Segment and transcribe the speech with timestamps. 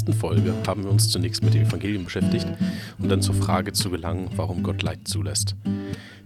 [0.00, 2.46] letzten Folge haben wir uns zunächst mit dem Evangelium beschäftigt
[2.98, 5.56] und dann zur Frage zu gelangen, warum Gott Leid zulässt.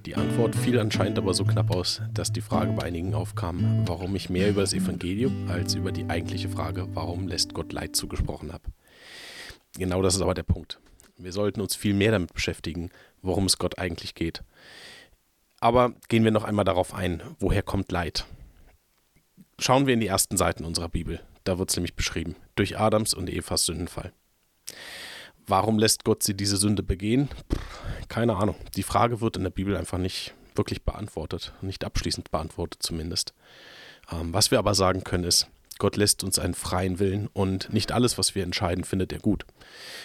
[0.06, 4.14] Die Antwort fiel anscheinend aber so knapp aus, dass die Frage bei einigen aufkam, warum
[4.14, 8.52] ich mehr über das Evangelium als über die eigentliche Frage, warum lässt Gott Leid zugesprochen
[8.52, 8.62] habe.
[9.76, 10.78] Genau das ist aber der Punkt.
[11.18, 12.90] Wir sollten uns viel mehr damit beschäftigen,
[13.22, 14.44] worum es Gott eigentlich geht.
[15.58, 18.24] Aber gehen wir noch einmal darauf ein, woher kommt Leid?
[19.58, 21.20] Schauen wir in die ersten Seiten unserer Bibel.
[21.44, 22.36] Da wird es nämlich beschrieben.
[22.56, 24.12] Durch Adams und Evas Sündenfall.
[25.46, 27.28] Warum lässt Gott sie diese Sünde begehen?
[28.08, 28.56] keine Ahnung.
[28.76, 31.52] Die Frage wird in der Bibel einfach nicht wirklich beantwortet.
[31.62, 33.34] Nicht abschließend beantwortet zumindest.
[34.10, 37.92] Ähm, was wir aber sagen können ist, Gott lässt uns einen freien Willen und nicht
[37.92, 39.44] alles, was wir entscheiden, findet er gut.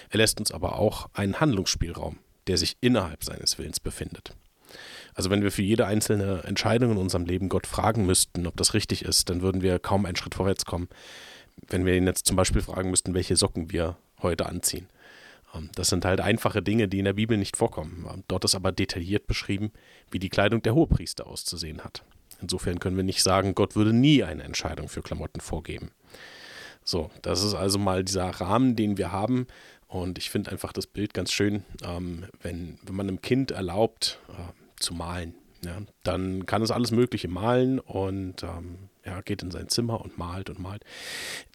[0.09, 2.17] Er lässt uns aber auch einen Handlungsspielraum,
[2.47, 4.33] der sich innerhalb seines Willens befindet.
[5.13, 8.73] Also wenn wir für jede einzelne Entscheidung in unserem Leben Gott fragen müssten, ob das
[8.73, 10.87] richtig ist, dann würden wir kaum einen Schritt vorwärts kommen.
[11.67, 14.87] Wenn wir ihn jetzt zum Beispiel fragen müssten, welche Socken wir heute anziehen.
[15.53, 18.07] Ähm, das sind halt einfache Dinge, die in der Bibel nicht vorkommen.
[18.11, 19.71] Ähm, dort ist aber detailliert beschrieben,
[20.11, 22.03] wie die Kleidung der Hohepriester auszusehen hat.
[22.41, 25.91] Insofern können wir nicht sagen, Gott würde nie eine Entscheidung für Klamotten vorgeben.
[26.83, 29.47] So, das ist also mal dieser Rahmen, den wir haben.
[29.87, 34.19] Und ich finde einfach das Bild ganz schön, ähm, wenn, wenn man einem Kind erlaubt,
[34.29, 35.35] äh, zu malen.
[35.63, 40.17] Ja, dann kann es alles Mögliche malen und ähm, ja, geht in sein Zimmer und
[40.17, 40.85] malt und malt.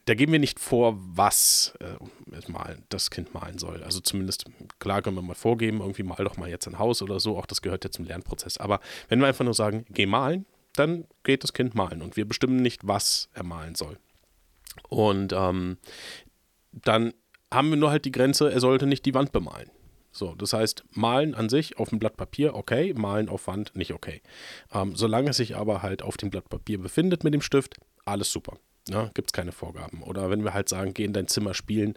[0.04, 3.82] Da geben wir nicht vor, was äh, malen, das Kind malen soll.
[3.82, 4.44] Also zumindest,
[4.78, 7.46] klar können wir mal vorgeben, irgendwie mal doch mal jetzt ein Haus oder so, auch
[7.46, 8.58] das gehört ja zum Lernprozess.
[8.58, 12.26] Aber wenn wir einfach nur sagen, geh malen, dann geht das Kind malen und wir
[12.26, 13.98] bestimmen nicht, was er malen soll.
[14.88, 15.78] Und ähm,
[16.72, 17.14] dann
[17.50, 19.70] haben wir nur halt die Grenze, er sollte nicht die Wand bemalen.
[20.14, 23.92] So, das heißt, malen an sich auf dem Blatt Papier, okay, malen auf Wand, nicht
[23.92, 24.22] okay.
[24.72, 28.30] Ähm, solange es sich aber halt auf dem Blatt Papier befindet mit dem Stift, alles
[28.30, 28.58] super.
[28.88, 30.02] Ja, Gibt es keine Vorgaben.
[30.02, 31.94] Oder wenn wir halt sagen, geh in dein Zimmer spielen,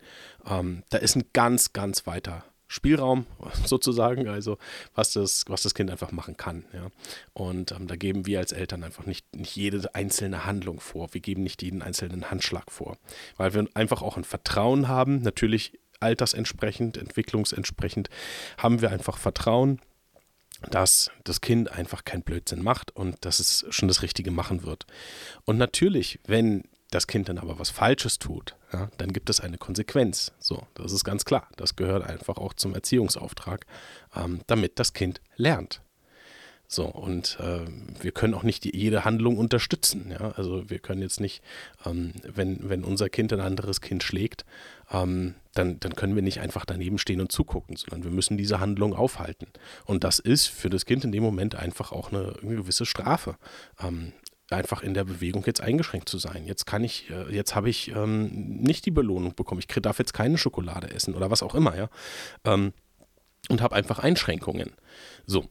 [0.49, 3.25] ähm, da ist ein ganz, ganz weiter Spielraum
[3.65, 4.57] sozusagen, also
[4.95, 6.65] was das, was das Kind einfach machen kann.
[6.73, 6.89] Ja.
[7.33, 11.13] Und ähm, da geben wir als Eltern einfach nicht, nicht jede einzelne Handlung vor.
[11.13, 12.97] Wir geben nicht jeden einzelnen Handschlag vor,
[13.37, 15.21] weil wir einfach auch ein Vertrauen haben.
[15.21, 18.09] Natürlich altersentsprechend, entwicklungsentsprechend,
[18.57, 19.81] haben wir einfach Vertrauen,
[20.69, 24.85] dass das Kind einfach keinen Blödsinn macht und dass es schon das Richtige machen wird.
[25.45, 29.57] Und natürlich, wenn das Kind dann aber was Falsches tut, ja, dann gibt es eine
[29.57, 30.31] Konsequenz.
[30.39, 31.47] So, das ist ganz klar.
[31.57, 33.65] Das gehört einfach auch zum Erziehungsauftrag,
[34.15, 35.81] ähm, damit das Kind lernt.
[36.69, 37.65] So, und äh,
[38.01, 40.11] wir können auch nicht die, jede Handlung unterstützen.
[40.11, 40.31] Ja?
[40.31, 41.41] Also wir können jetzt nicht,
[41.85, 44.45] ähm, wenn, wenn unser Kind ein anderes Kind schlägt,
[44.91, 48.59] ähm, dann, dann können wir nicht einfach daneben stehen und zugucken, sondern wir müssen diese
[48.59, 49.47] Handlung aufhalten.
[49.85, 53.37] Und das ist für das Kind in dem Moment einfach auch eine, eine gewisse Strafe.
[53.79, 54.11] Ähm,
[54.49, 56.45] einfach in der Bewegung jetzt eingeschränkt zu sein.
[56.45, 58.29] Jetzt kann ich, äh, jetzt habe ich ähm,
[58.61, 59.59] nicht die Belohnung bekommen.
[59.59, 61.89] Ich darf jetzt keine Schokolade essen oder was auch immer, ja.
[62.43, 62.73] Ähm,
[63.49, 64.71] und habe einfach Einschränkungen.
[65.25, 65.45] So,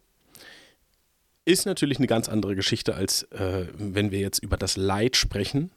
[1.47, 5.71] ist natürlich eine ganz andere Geschichte, als äh, wenn wir jetzt über das Leid sprechen.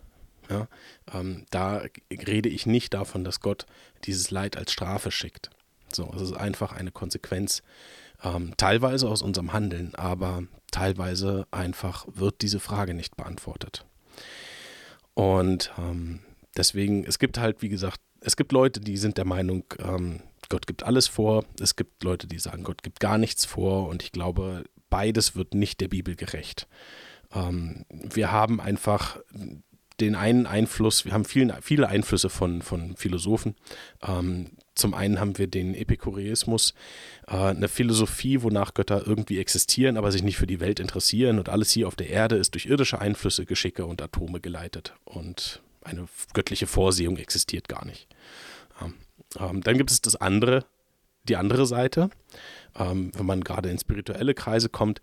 [0.50, 0.68] Ja,
[1.14, 3.68] ähm, da rede ich nicht davon, dass Gott
[4.06, 5.52] dieses Leid als Strafe schickt.
[5.94, 7.62] So, es ist einfach eine Konsequenz,
[8.24, 13.86] ähm, teilweise aus unserem Handeln, aber teilweise einfach wird diese Frage nicht beantwortet.
[15.14, 16.22] Und ähm,
[16.58, 20.66] deswegen, es gibt halt, wie gesagt, es gibt Leute, die sind der Meinung, ähm, Gott
[20.66, 21.46] gibt alles vor.
[21.60, 23.88] Es gibt Leute, die sagen, Gott gibt gar nichts vor.
[23.88, 26.68] Und ich glaube, beides wird nicht der Bibel gerecht.
[27.34, 29.18] Ähm, wir haben einfach
[30.00, 33.56] den einen Einfluss, wir haben vielen, viele Einflüsse von, von Philosophen.
[34.02, 36.74] Ähm, zum einen haben wir den Epikureismus,
[37.28, 41.50] äh, eine Philosophie, wonach Götter irgendwie existieren, aber sich nicht für die Welt interessieren und
[41.50, 46.08] alles hier auf der Erde ist durch irdische Einflüsse, Geschicke und Atome geleitet und eine
[46.34, 48.08] göttliche Vorsehung existiert gar nicht.
[48.82, 48.94] Ähm,
[49.38, 50.66] ähm, dann gibt es das andere,
[51.24, 52.10] die andere Seite
[52.76, 55.02] ähm, wenn man gerade in spirituelle Kreise kommt,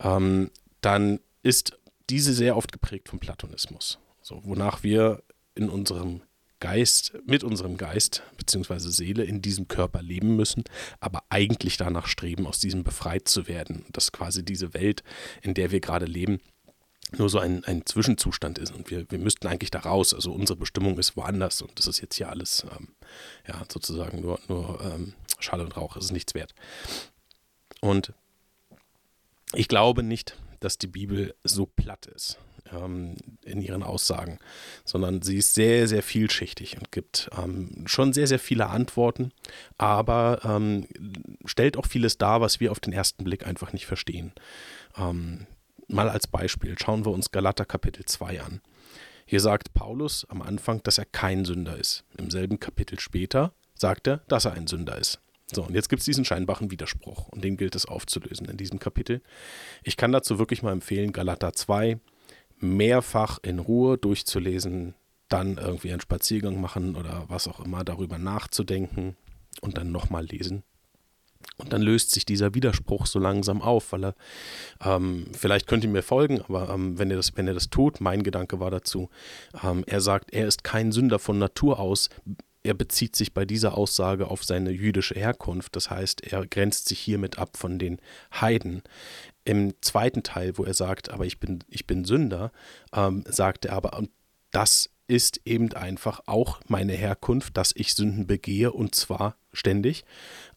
[0.00, 0.50] ähm,
[0.80, 1.78] dann ist
[2.10, 3.98] diese sehr oft geprägt vom Platonismus.
[4.22, 5.22] So, wonach wir
[5.54, 6.22] in unserem
[6.60, 8.78] Geist, mit unserem Geist bzw.
[8.88, 10.64] Seele in diesem Körper leben müssen,
[10.98, 13.84] aber eigentlich danach streben, aus diesem befreit zu werden.
[13.92, 15.04] Dass quasi diese Welt,
[15.42, 16.40] in der wir gerade leben,
[17.16, 20.14] nur so ein, ein Zwischenzustand ist und wir, wir müssten eigentlich da raus.
[20.14, 22.88] Also unsere Bestimmung ist woanders und das ist jetzt hier alles ähm,
[23.46, 26.54] ja, sozusagen nur, nur ähm, Schall und Rauch, es ist nichts wert.
[27.80, 28.12] Und
[29.54, 32.38] ich glaube nicht, dass die Bibel so platt ist
[32.72, 34.38] ähm, in ihren Aussagen,
[34.84, 39.32] sondern sie ist sehr, sehr vielschichtig und gibt ähm, schon sehr, sehr viele Antworten,
[39.76, 40.86] aber ähm,
[41.44, 44.32] stellt auch vieles dar, was wir auf den ersten Blick einfach nicht verstehen.
[44.96, 45.46] Ähm,
[45.88, 48.60] mal als Beispiel schauen wir uns Galater Kapitel 2 an.
[49.26, 52.04] Hier sagt Paulus am Anfang, dass er kein Sünder ist.
[52.16, 55.20] Im selben Kapitel später sagt er, dass er ein Sünder ist.
[55.52, 58.78] So, und jetzt gibt es diesen scheinbaren Widerspruch und den gilt es aufzulösen in diesem
[58.78, 59.22] Kapitel.
[59.82, 61.98] Ich kann dazu wirklich mal empfehlen, Galater 2
[62.60, 64.94] mehrfach in Ruhe durchzulesen,
[65.28, 69.16] dann irgendwie einen Spaziergang machen oder was auch immer, darüber nachzudenken
[69.60, 70.64] und dann nochmal lesen.
[71.56, 74.14] Und dann löst sich dieser Widerspruch so langsam auf, weil er,
[74.84, 78.00] ähm, vielleicht könnt ihr mir folgen, aber ähm, wenn, ihr das, wenn ihr das tut,
[78.00, 79.10] mein Gedanke war dazu,
[79.64, 82.10] ähm, er sagt, er ist kein Sünder von Natur aus,
[82.62, 85.74] er bezieht sich bei dieser Aussage auf seine jüdische Herkunft.
[85.74, 87.98] Das heißt, er grenzt sich hiermit ab von den
[88.40, 88.82] Heiden.
[89.44, 92.52] Im zweiten Teil, wo er sagt, aber ich bin, ich bin Sünder,
[92.92, 94.02] ähm, sagt er aber,
[94.50, 100.04] das ist eben einfach auch meine Herkunft, dass ich Sünden begehe und zwar ständig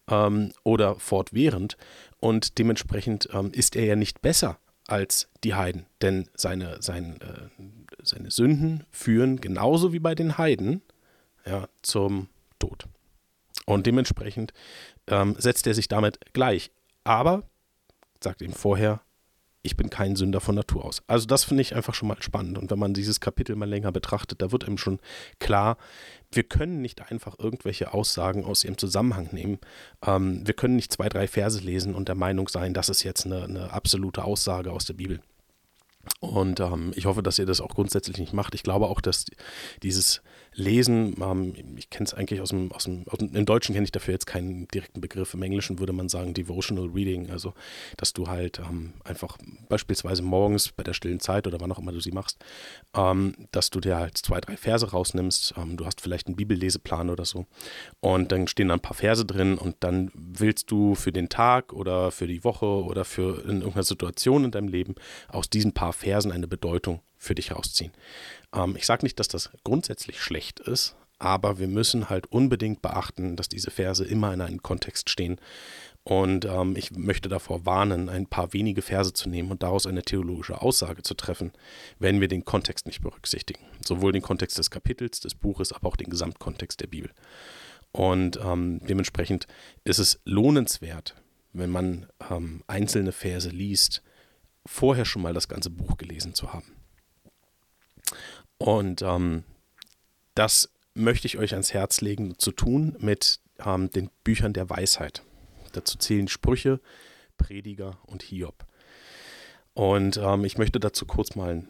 [0.08, 1.76] ähm, oder fortwährend.
[2.20, 7.62] Und dementsprechend ähm, ist er ja nicht besser als die Heiden, denn seine, sein, äh,
[8.02, 10.82] seine Sünden führen genauso wie bei den Heiden
[11.46, 12.28] ja, zum
[12.58, 12.86] Tod.
[13.66, 14.52] Und dementsprechend
[15.06, 16.70] ähm, setzt er sich damit gleich.
[17.04, 17.44] Aber,
[18.20, 19.00] sagt ihm vorher,
[19.62, 21.02] ich bin kein Sünder von Natur aus.
[21.06, 22.58] Also das finde ich einfach schon mal spannend.
[22.58, 24.98] Und wenn man dieses Kapitel mal länger betrachtet, da wird einem schon
[25.38, 25.76] klar,
[26.32, 29.58] wir können nicht einfach irgendwelche Aussagen aus ihrem Zusammenhang nehmen.
[30.04, 33.24] Ähm, wir können nicht zwei, drei Verse lesen und der Meinung sein, das ist jetzt
[33.24, 35.20] eine, eine absolute Aussage aus der Bibel.
[36.18, 38.56] Und ähm, ich hoffe, dass ihr das auch grundsätzlich nicht macht.
[38.56, 39.26] Ich glaube auch, dass
[39.84, 40.22] dieses
[40.54, 43.84] Lesen, ähm, ich kenne es eigentlich aus dem, aus dem, aus dem, im Deutschen kenne
[43.84, 45.34] ich dafür jetzt keinen direkten Begriff.
[45.34, 47.54] Im Englischen würde man sagen Devotional Reading, also
[47.96, 49.38] dass du halt ähm, einfach
[49.68, 52.42] beispielsweise morgens bei der stillen Zeit oder wann auch immer du sie machst,
[52.96, 55.54] ähm, dass du dir halt zwei, drei Verse rausnimmst.
[55.56, 57.46] Ähm, du hast vielleicht einen Bibelleseplan oder so
[58.00, 61.72] und dann stehen da ein paar Verse drin und dann willst du für den Tag
[61.72, 64.94] oder für die Woche oder für in irgendeiner Situation in deinem Leben
[65.28, 67.92] aus diesen paar paar Versen eine Bedeutung für dich rausziehen.
[68.54, 73.36] Ähm, ich sage nicht, dass das grundsätzlich schlecht ist, aber wir müssen halt unbedingt beachten,
[73.36, 75.40] dass diese Verse immer in einem Kontext stehen.
[76.04, 80.02] Und ähm, ich möchte davor warnen, ein paar wenige Verse zu nehmen und daraus eine
[80.02, 81.52] theologische Aussage zu treffen,
[82.00, 83.64] wenn wir den Kontext nicht berücksichtigen.
[83.84, 87.12] Sowohl den Kontext des Kapitels, des Buches, aber auch den Gesamtkontext der Bibel.
[87.92, 89.46] Und ähm, dementsprechend
[89.84, 91.14] ist es lohnenswert,
[91.52, 94.02] wenn man ähm, einzelne Verse liest,
[94.66, 96.72] vorher schon mal das ganze Buch gelesen zu haben.
[98.62, 99.42] Und ähm,
[100.34, 105.22] das möchte ich euch ans Herz legen zu tun mit ähm, den Büchern der Weisheit.
[105.72, 106.80] Dazu zählen Sprüche,
[107.38, 108.64] Prediger und Hiob.
[109.74, 111.64] Und ähm, ich möchte dazu kurz mal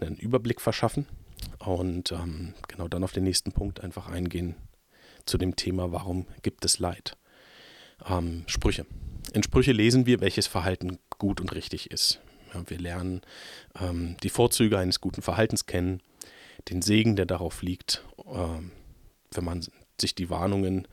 [0.00, 1.06] einen Überblick verschaffen
[1.58, 4.56] und ähm, genau dann auf den nächsten Punkt einfach eingehen
[5.24, 7.16] zu dem Thema, warum gibt es Leid?
[8.06, 8.84] Ähm, Sprüche.
[9.32, 12.20] In Sprüche lesen wir, welches Verhalten gut und richtig ist.
[12.52, 13.20] Ja, wir lernen
[13.80, 16.02] ähm, die Vorzüge eines guten Verhaltens kennen,
[16.68, 18.72] den Segen, der darauf liegt, ähm,
[19.32, 19.64] wenn man
[20.00, 20.88] sich die Warnungen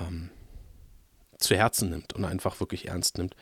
[0.00, 0.30] ähm,
[1.38, 3.36] zu Herzen nimmt und einfach wirklich ernst nimmt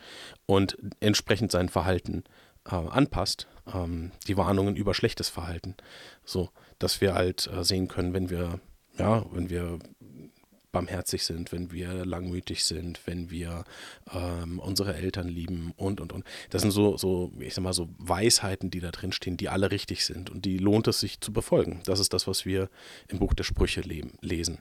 [0.45, 2.23] und entsprechend sein Verhalten
[2.65, 5.75] äh, anpasst, ähm, die Warnungen über schlechtes Verhalten,
[6.23, 8.59] so dass wir halt äh, sehen können, wenn wir
[8.97, 9.79] ja, wenn wir
[10.71, 13.63] barmherzig sind, wenn wir langmütig sind, wenn wir
[14.13, 16.25] ähm, unsere Eltern lieben und, und, und.
[16.49, 19.71] Das sind so, so, ich sag mal, so Weisheiten, die da drin stehen, die alle
[19.71, 21.81] richtig sind und die lohnt es sich zu befolgen.
[21.85, 22.69] Das ist das, was wir
[23.07, 24.59] im Buch der Sprüche leben, lesen.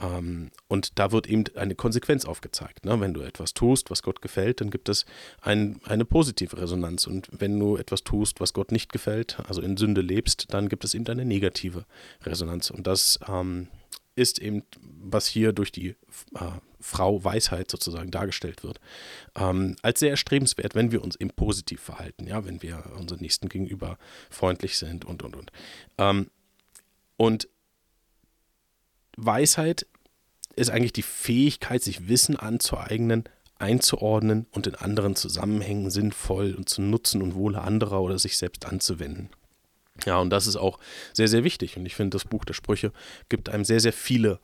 [0.00, 2.84] Ähm, und da wird eben eine Konsequenz aufgezeigt.
[2.84, 3.00] Ne?
[3.00, 5.06] Wenn du etwas tust, was Gott gefällt, dann gibt es
[5.40, 7.06] ein, eine positive Resonanz.
[7.06, 10.84] Und wenn du etwas tust, was Gott nicht gefällt, also in Sünde lebst, dann gibt
[10.84, 11.86] es eben eine negative
[12.24, 12.70] Resonanz.
[12.70, 13.68] Und das ähm,
[14.16, 15.90] ist eben, was hier durch die
[16.34, 18.80] äh, Frau Weisheit sozusagen dargestellt wird,
[19.36, 23.48] ähm, als sehr erstrebenswert, wenn wir uns eben positiv verhalten, ja, wenn wir unseren Nächsten
[23.48, 23.98] gegenüber
[24.30, 25.52] freundlich sind und und und.
[25.98, 26.30] Ähm,
[27.16, 27.48] und
[29.16, 29.86] Weisheit
[30.54, 33.24] ist eigentlich die Fähigkeit, sich Wissen anzueignen,
[33.58, 38.66] einzuordnen und in anderen Zusammenhängen sinnvoll und zu nutzen und Wohle anderer oder sich selbst
[38.66, 39.30] anzuwenden.
[40.04, 40.78] Ja, und das ist auch
[41.12, 41.76] sehr, sehr wichtig.
[41.76, 42.92] Und ich finde, das Buch der Sprüche
[43.28, 44.40] gibt einem sehr, sehr viele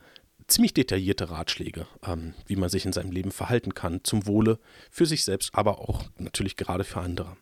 [0.47, 4.59] ziemlich detaillierte Ratschläge, ähm, wie man sich in seinem Leben verhalten kann, zum Wohle
[4.91, 7.37] für sich selbst, aber auch natürlich gerade für andere.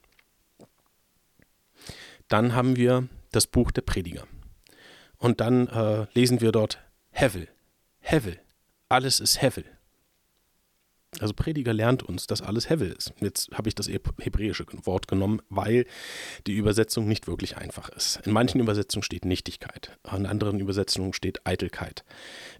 [2.29, 4.27] Dann haben wir das Buch der Prediger.
[5.17, 6.79] Und dann äh, lesen wir dort
[7.11, 7.49] Hevel,
[8.01, 8.41] Hevel,
[8.89, 9.65] alles ist Hevel.
[11.19, 13.13] Also Prediger lernt uns, dass alles Hevel ist.
[13.21, 15.85] Jetzt habe ich das hebräische Wort genommen, weil
[16.47, 18.21] die Übersetzung nicht wirklich einfach ist.
[18.25, 22.05] In manchen Übersetzungen steht Nichtigkeit, in anderen Übersetzungen steht Eitelkeit.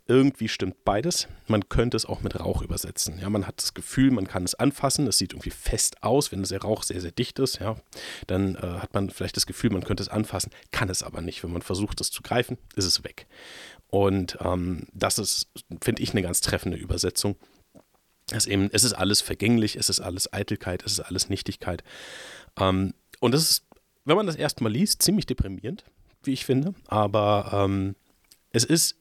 [0.09, 1.29] Irgendwie stimmt beides.
[1.47, 3.21] Man könnte es auch mit Rauch übersetzen.
[3.21, 5.07] Ja, man hat das Gefühl, man kann es anfassen.
[5.07, 7.61] Es sieht irgendwie fest aus, wenn der Rauch sehr, sehr dicht ist.
[7.61, 7.77] Ja,
[8.27, 11.45] dann äh, hat man vielleicht das Gefühl, man könnte es anfassen, kann es aber nicht.
[11.45, 13.27] Wenn man versucht, es zu greifen, ist es weg.
[13.87, 15.49] Und ähm, das ist,
[15.81, 17.37] finde ich, eine ganz treffende Übersetzung.
[18.33, 21.83] Es, eben, es ist alles vergänglich, es ist alles Eitelkeit, es ist alles Nichtigkeit.
[22.59, 23.65] Ähm, und das ist,
[24.05, 25.85] wenn man das erstmal liest, ziemlich deprimierend,
[26.23, 26.75] wie ich finde.
[26.87, 27.97] Aber ähm,
[28.53, 28.97] es ist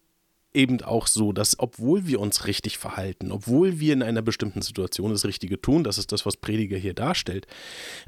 [0.53, 5.11] eben auch so, dass obwohl wir uns richtig verhalten, obwohl wir in einer bestimmten Situation
[5.11, 7.45] das Richtige tun, das ist das, was Prediger hier darstellt,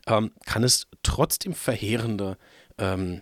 [0.07, 2.37] ähm, kann es trotzdem verheerende
[2.77, 3.21] ähm,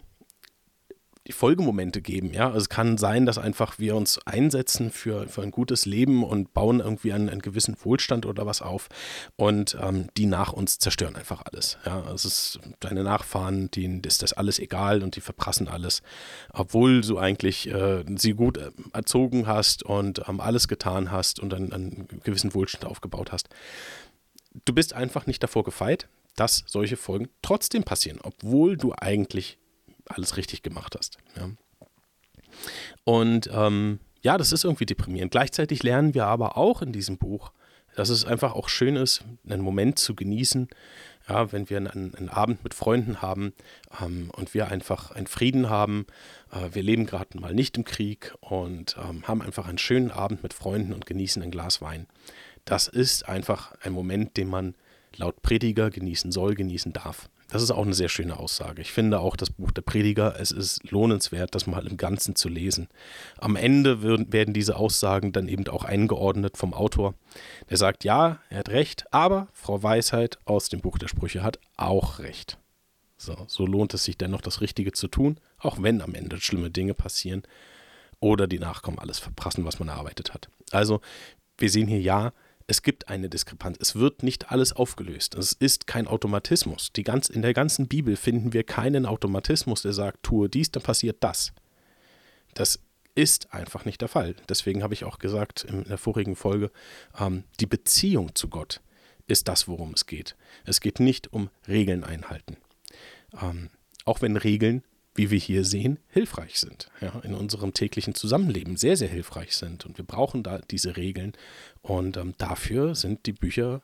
[1.30, 2.34] die Folgemomente geben.
[2.34, 2.48] Ja?
[2.48, 6.56] Also es kann sein, dass einfach wir uns einsetzen für, für ein gutes Leben und
[6.56, 8.90] bauen irgendwie einen, einen gewissen Wohlstand oder was auf
[9.36, 11.78] und ähm, die nach uns zerstören einfach alles.
[11.86, 12.04] Ja?
[12.12, 16.02] Es ist deine Nachfahren, denen ist das alles egal und die verprassen alles,
[16.52, 21.54] obwohl du eigentlich äh, sie gut äh, erzogen hast und ähm, alles getan hast und
[21.54, 23.50] einen, einen gewissen Wohlstand aufgebaut hast.
[24.66, 29.59] Du bist einfach nicht davor gefeit, dass solche Folgen trotzdem passieren, obwohl du eigentlich
[30.10, 31.18] alles richtig gemacht hast.
[31.38, 31.50] Ja.
[33.04, 35.32] Und ähm, ja, das ist irgendwie deprimierend.
[35.32, 37.52] Gleichzeitig lernen wir aber auch in diesem Buch,
[37.96, 40.68] dass es einfach auch schön ist, einen Moment zu genießen,
[41.28, 43.54] ja, wenn wir einen, einen Abend mit Freunden haben
[44.02, 46.06] ähm, und wir einfach einen Frieden haben.
[46.52, 50.44] Äh, wir leben gerade mal nicht im Krieg und ähm, haben einfach einen schönen Abend
[50.44, 52.08] mit Freunden und genießen ein Glas Wein.
[52.66, 54.76] Das ist einfach ein Moment, den man
[55.16, 57.30] laut Prediger genießen soll, genießen darf.
[57.50, 58.82] Das ist auch eine sehr schöne Aussage.
[58.82, 62.48] Ich finde auch das Buch der Prediger, es ist lohnenswert, das mal im Ganzen zu
[62.48, 62.88] lesen.
[63.38, 67.16] Am Ende werden diese Aussagen dann eben auch eingeordnet vom Autor.
[67.70, 71.60] Der sagt, ja, er hat recht, aber Frau Weisheit aus dem Buch der Sprüche hat
[71.76, 72.60] auch recht.
[73.18, 76.70] So, so lohnt es sich dennoch, das Richtige zu tun, auch wenn am Ende schlimme
[76.70, 77.42] Dinge passieren
[78.20, 80.50] oder die Nachkommen alles verprassen, was man erarbeitet hat.
[80.72, 81.02] Also,
[81.58, 82.32] wir sehen hier ja,
[82.70, 83.80] es gibt eine Diskrepanz.
[83.82, 85.34] Es wird nicht alles aufgelöst.
[85.34, 86.94] Es ist kein Automatismus.
[86.94, 90.84] Die ganz, in der ganzen Bibel finden wir keinen Automatismus, der sagt, tue dies, dann
[90.84, 91.52] passiert das.
[92.54, 92.80] Das
[93.16, 94.36] ist einfach nicht der Fall.
[94.50, 96.70] Deswegen habe ich auch gesagt in der vorigen Folge,
[97.20, 98.82] ähm, die Beziehung zu Gott
[99.26, 100.36] ist das, worum es geht.
[100.64, 102.58] Es geht nicht um Regeln einhalten.
[103.42, 103.72] Ähm,
[104.06, 104.84] auch wenn Regeln
[105.20, 109.86] wie wir hier sehen, hilfreich sind, ja, in unserem täglichen Zusammenleben sehr, sehr hilfreich sind.
[109.86, 111.34] Und wir brauchen da diese Regeln.
[111.82, 113.82] Und ähm, dafür sind die Bücher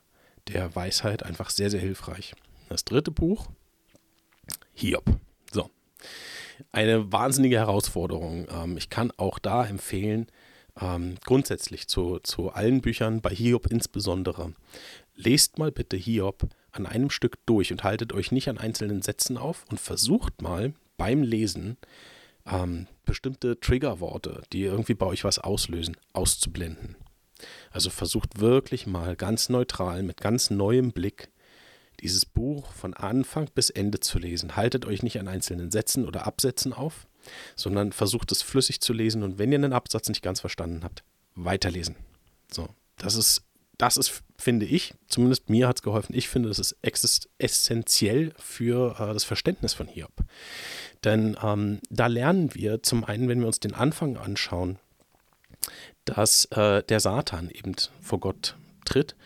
[0.48, 2.34] der Weisheit einfach sehr, sehr hilfreich.
[2.70, 3.48] Das dritte Buch,
[4.72, 5.04] Hiob.
[5.52, 5.68] So.
[6.72, 8.46] Eine wahnsinnige Herausforderung.
[8.50, 10.28] Ähm, ich kann auch da empfehlen,
[10.80, 14.54] ähm, grundsätzlich zu, zu allen Büchern, bei Hiob insbesondere,
[15.16, 19.36] lest mal bitte Hiob an einem Stück durch und haltet euch nicht an einzelnen Sätzen
[19.36, 21.76] auf und versucht mal beim Lesen
[22.46, 26.96] ähm, bestimmte Triggerworte, die irgendwie bei euch was auslösen, auszublenden.
[27.70, 31.30] Also versucht wirklich mal ganz neutral, mit ganz neuem Blick
[32.00, 34.56] dieses Buch von Anfang bis Ende zu lesen.
[34.56, 37.06] Haltet euch nicht an einzelnen Sätzen oder Absätzen auf,
[37.54, 41.04] sondern versucht es flüssig zu lesen und wenn ihr einen Absatz nicht ganz verstanden habt,
[41.34, 41.96] weiterlesen.
[42.50, 43.42] So, das ist
[43.78, 46.76] das ist, finde ich, zumindest mir hat es geholfen, ich finde, das ist
[47.38, 50.12] essentiell für äh, das Verständnis von Hiob.
[51.04, 54.78] Denn ähm, da lernen wir zum einen, wenn wir uns den Anfang anschauen,
[56.04, 59.16] dass äh, der Satan eben vor Gott tritt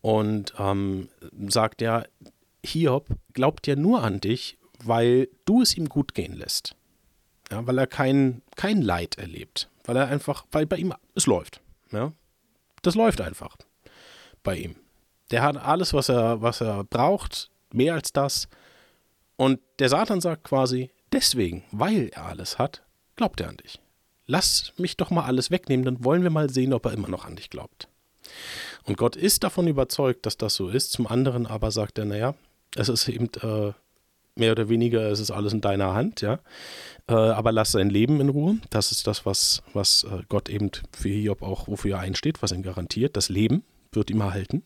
[0.00, 1.08] und ähm,
[1.48, 2.04] sagt ja,
[2.64, 6.74] Hiob glaubt ja nur an dich, weil du es ihm gut gehen lässt.
[7.50, 9.68] Ja, weil er kein, kein Leid erlebt.
[9.84, 11.60] Weil er einfach, weil bei ihm es läuft.
[11.90, 12.12] Ja?
[12.82, 13.56] Das läuft einfach
[14.42, 14.76] bei ihm.
[15.30, 18.48] Der hat alles, was er, was er braucht, mehr als das.
[19.36, 22.82] Und der Satan sagt quasi, deswegen, weil er alles hat,
[23.16, 23.80] glaubt er an dich.
[24.26, 27.24] Lass mich doch mal alles wegnehmen, dann wollen wir mal sehen, ob er immer noch
[27.24, 27.88] an dich glaubt.
[28.84, 30.92] Und Gott ist davon überzeugt, dass das so ist.
[30.92, 32.34] Zum anderen aber sagt er, naja,
[32.76, 33.72] es ist eben äh,
[34.36, 36.38] mehr oder weniger, es ist alles in deiner Hand, ja.
[37.08, 38.58] Äh, aber lass sein Leben in Ruhe.
[38.70, 42.52] Das ist das, was, was äh, Gott eben für Hiob auch, wofür er einsteht, was
[42.52, 43.16] ihm garantiert.
[43.16, 44.62] Das Leben, wird ihm erhalten,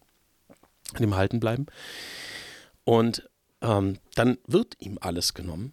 [0.99, 1.67] ihm erhalten bleiben.
[2.85, 3.29] Und
[3.63, 5.73] ähm, dann wird ihm alles genommen.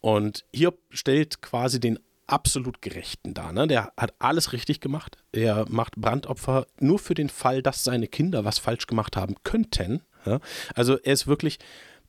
[0.00, 3.52] Und Hiob stellt quasi den absolut Gerechten dar.
[3.52, 3.66] Ne?
[3.66, 5.16] Der hat alles richtig gemacht.
[5.32, 10.02] Er macht Brandopfer nur für den Fall, dass seine Kinder was falsch gemacht haben könnten.
[10.24, 10.40] Ja?
[10.74, 11.58] Also er ist wirklich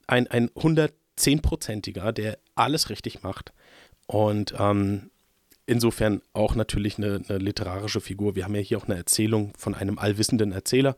[0.07, 3.53] ein, ein 110-prozentiger, der alles richtig macht.
[4.07, 5.11] Und ähm,
[5.65, 8.35] insofern auch natürlich eine, eine, literarische Figur.
[8.35, 10.95] Wir haben ja hier auch eine Erzählung von einem allwissenden Erzähler.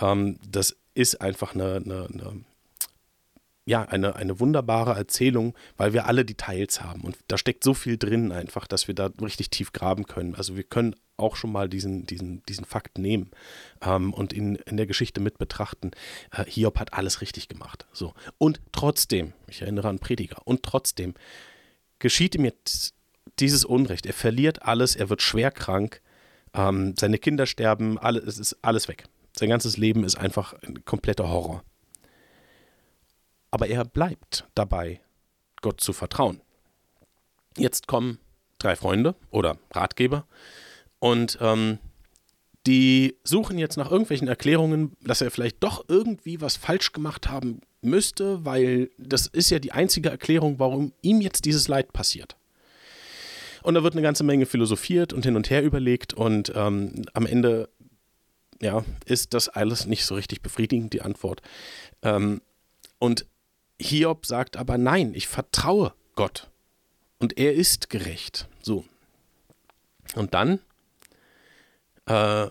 [0.00, 2.44] Ähm, das ist einfach eine, eine, eine
[3.68, 7.02] ja, eine, eine wunderbare Erzählung, weil wir alle Details haben.
[7.02, 10.36] Und da steckt so viel drin einfach, dass wir da richtig tief graben können.
[10.36, 13.32] Also wir können auch schon mal diesen, diesen, diesen Fakt nehmen
[13.82, 15.90] ähm, und ihn in der Geschichte mit betrachten.
[16.30, 17.86] Äh, Hiob hat alles richtig gemacht.
[17.92, 18.14] So.
[18.38, 21.14] Und trotzdem, ich erinnere an Prediger, und trotzdem
[21.98, 22.94] geschieht ihm jetzt
[23.40, 24.06] dieses Unrecht.
[24.06, 26.02] Er verliert alles, er wird schwer krank,
[26.54, 29.06] ähm, seine Kinder sterben, alle, es ist alles weg.
[29.36, 31.64] Sein ganzes Leben ist einfach ein kompletter Horror.
[33.56, 35.00] Aber er bleibt dabei,
[35.62, 36.42] Gott zu vertrauen.
[37.56, 38.18] Jetzt kommen
[38.58, 40.26] drei Freunde oder Ratgeber
[40.98, 41.78] und ähm,
[42.66, 47.62] die suchen jetzt nach irgendwelchen Erklärungen, dass er vielleicht doch irgendwie was falsch gemacht haben
[47.80, 52.36] müsste, weil das ist ja die einzige Erklärung, warum ihm jetzt dieses Leid passiert.
[53.62, 57.24] Und da wird eine ganze Menge philosophiert und hin und her überlegt und ähm, am
[57.24, 57.70] Ende
[58.60, 61.40] ja, ist das alles nicht so richtig befriedigend, die Antwort.
[62.02, 62.42] Ähm,
[62.98, 63.26] und
[63.80, 66.50] Hiob sagt aber nein, ich vertraue Gott
[67.18, 68.48] und er ist gerecht.
[68.62, 68.84] So.
[70.14, 70.60] Und dann,
[72.06, 72.48] äh,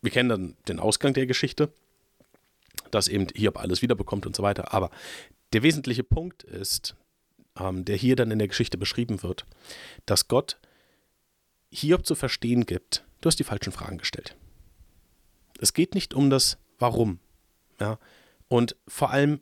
[0.00, 1.72] wir kennen dann den Ausgang der Geschichte,
[2.90, 4.72] dass eben Hiob alles wiederbekommt und so weiter.
[4.72, 4.90] Aber
[5.52, 6.94] der wesentliche Punkt ist,
[7.58, 9.46] ähm, der hier dann in der Geschichte beschrieben wird,
[10.06, 10.58] dass Gott
[11.70, 14.36] Hiob zu verstehen gibt, du hast die falschen Fragen gestellt.
[15.60, 17.18] Es geht nicht um das Warum.
[17.80, 17.98] Ja?
[18.48, 19.40] Und vor allem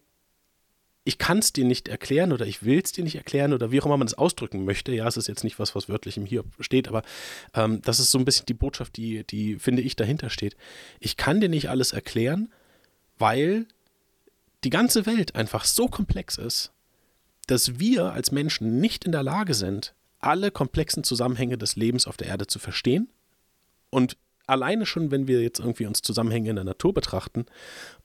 [1.06, 3.80] ich kann es dir nicht erklären oder ich will es dir nicht erklären oder wie
[3.80, 4.92] auch immer man es ausdrücken möchte.
[4.92, 7.02] Ja, es ist jetzt nicht was, was wörtlich im Hier steht, aber
[7.54, 10.56] ähm, das ist so ein bisschen die Botschaft, die, die, finde ich, dahinter steht.
[10.98, 12.52] Ich kann dir nicht alles erklären,
[13.18, 13.66] weil
[14.64, 16.72] die ganze Welt einfach so komplex ist,
[17.46, 22.16] dass wir als Menschen nicht in der Lage sind, alle komplexen Zusammenhänge des Lebens auf
[22.16, 23.08] der Erde zu verstehen.
[23.90, 24.16] Und
[24.48, 27.46] alleine schon, wenn wir jetzt irgendwie uns Zusammenhänge in der Natur betrachten,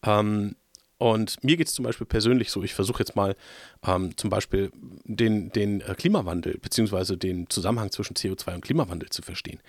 [0.04, 0.56] ähm,
[1.02, 3.36] und mir geht es zum Beispiel persönlich so, ich versuche jetzt mal
[3.84, 4.72] ähm, zum Beispiel
[5.04, 9.62] den, den äh, Klimawandel beziehungsweise den Zusammenhang zwischen CO2 und Klimawandel zu verstehen.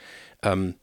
[0.43, 0.75] Ähm,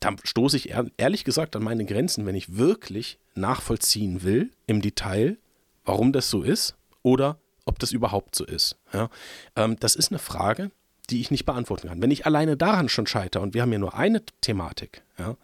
[0.00, 4.80] da stoße ich ehr, ehrlich gesagt an meine Grenzen, wenn ich wirklich nachvollziehen will im
[4.80, 5.36] Detail,
[5.84, 8.76] warum das so ist oder ob das überhaupt so ist.
[8.94, 9.10] Ja?
[9.54, 10.70] Ähm, das ist eine Frage,
[11.10, 12.00] die ich nicht beantworten kann.
[12.00, 15.36] Wenn ich alleine daran schon scheitere und wir haben ja nur eine Thematik, ja,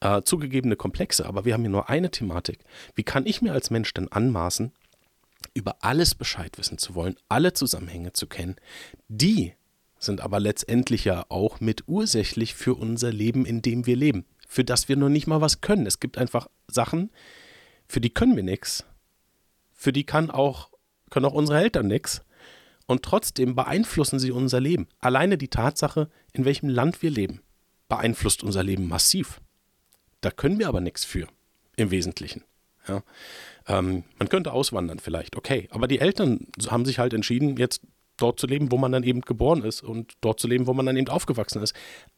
[0.00, 2.60] äh, zugegebene Komplexe, aber wir haben hier nur eine Thematik.
[2.94, 4.72] Wie kann ich mir als Mensch denn anmaßen,
[5.54, 8.56] über alles Bescheid wissen zu wollen, alle Zusammenhänge zu kennen?
[9.08, 9.54] Die
[9.98, 14.64] sind aber letztendlich ja auch mit ursächlich für unser Leben, in dem wir leben, für
[14.64, 15.86] das wir noch nicht mal was können.
[15.86, 17.10] Es gibt einfach Sachen,
[17.88, 18.84] für die können wir nichts,
[19.74, 20.70] für die kann auch,
[21.10, 22.22] können auch unsere Eltern nichts.
[22.86, 24.88] Und trotzdem beeinflussen sie unser Leben.
[24.98, 27.42] Alleine die Tatsache, in welchem Land wir leben,
[27.88, 29.42] beeinflusst unser Leben massiv.
[30.20, 31.28] Da können wir aber nichts für,
[31.76, 32.44] im Wesentlichen.
[32.86, 33.02] Ja.
[33.66, 35.68] Ähm, man könnte auswandern vielleicht, okay.
[35.70, 37.82] Aber die Eltern haben sich halt entschieden, jetzt
[38.16, 40.86] dort zu leben, wo man dann eben geboren ist und dort zu leben, wo man
[40.86, 41.74] dann eben aufgewachsen ist.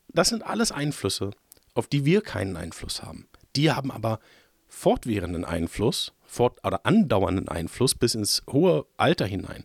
[0.09, 1.31] Das sind alles Einflüsse,
[1.75, 3.29] auf die wir keinen Einfluss haben.
[3.57, 4.21] Die haben aber
[4.69, 9.65] fortwährenden Einfluss, fort oder andauernden Einfluss bis ins hohe Alter hinein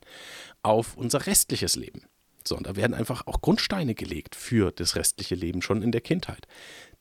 [0.63, 2.07] auf unser restliches Leben.
[2.47, 6.01] So, und da werden einfach auch Grundsteine gelegt für das restliche Leben schon in der
[6.01, 6.47] Kindheit.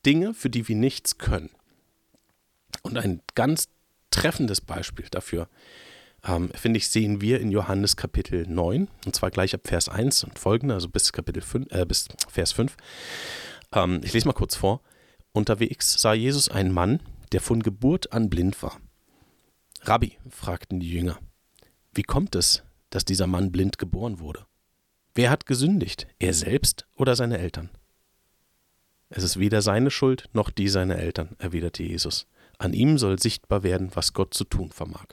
[0.05, 1.51] Dinge, für die wir nichts können.
[2.83, 3.69] Und ein ganz
[4.11, 5.49] treffendes Beispiel dafür,
[6.27, 10.25] ähm, finde ich, sehen wir in Johannes Kapitel 9, und zwar gleich ab Vers 1
[10.25, 12.77] und folgende, also bis, Kapitel 5, äh, bis Vers 5.
[13.73, 14.81] Ähm, ich lese mal kurz vor.
[15.33, 17.01] Unterwegs sah Jesus einen Mann,
[17.33, 18.81] der von Geburt an blind war.
[19.83, 21.19] Rabbi, fragten die Jünger,
[21.93, 24.47] wie kommt es, dass dieser Mann blind geboren wurde?
[25.14, 27.71] Wer hat gesündigt, er selbst oder seine Eltern?
[29.11, 32.27] Es ist weder seine Schuld noch die seiner Eltern, erwiderte Jesus.
[32.59, 35.07] An ihm soll sichtbar werden, was Gott zu tun vermag.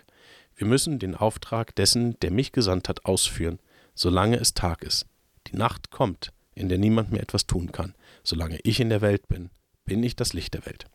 [0.56, 3.60] Wir müssen den Auftrag dessen, der mich gesandt hat, ausführen,
[3.96, 5.06] solange es Tag ist.
[5.48, 7.96] Die Nacht kommt, in der niemand mehr etwas tun kann.
[8.24, 9.50] Solange ich in der Welt bin,
[9.86, 10.86] bin ich das Licht der Welt.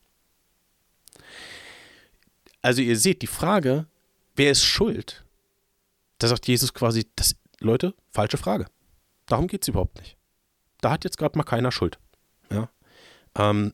[2.63, 3.87] Also ihr seht die Frage,
[4.35, 5.25] wer ist schuld?
[6.19, 8.67] Da sagt Jesus quasi, das, Leute, falsche Frage.
[9.27, 10.17] Darum geht es überhaupt nicht.
[10.81, 11.99] Da hat jetzt gerade mal keiner Schuld.
[12.51, 12.71] Ja?
[13.39, 13.73] Ähm,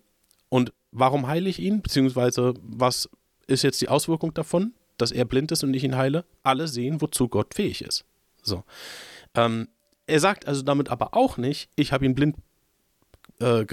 [0.48, 1.82] und warum heile ich ihn?
[1.82, 3.08] Beziehungsweise, was
[3.46, 6.24] ist jetzt die Auswirkung davon, dass er blind ist und ich ihn heile?
[6.42, 8.04] Alle sehen, wozu Gott fähig ist.
[8.42, 8.64] So.
[9.34, 9.68] Ähm,
[10.06, 12.36] er sagt also damit aber auch nicht, ich habe ihn blind,
[13.40, 13.64] äh,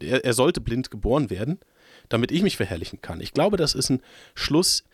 [0.00, 1.60] er, er sollte blind geboren werden,
[2.08, 3.20] damit ich mich verherrlichen kann.
[3.20, 4.02] Ich glaube, das ist ein
[4.34, 4.84] Schluss,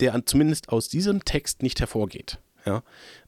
[0.00, 2.38] der zumindest aus diesem Text nicht hervorgeht.
[2.66, 2.82] Ja?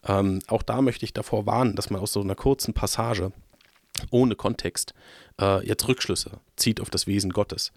[0.04, 3.32] Ähm, auch da möchte ich davor warnen, dass man aus so einer kurzen Passage
[4.10, 4.94] ohne Kontext
[5.40, 7.72] äh, jetzt Rückschlüsse zieht auf das Wesen Gottes.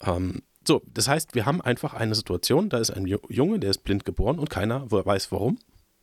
[0.00, 3.84] Ähm, so, das heißt, wir haben einfach eine Situation, da ist ein Junge, der ist
[3.84, 5.58] blind geboren und keiner weiß warum.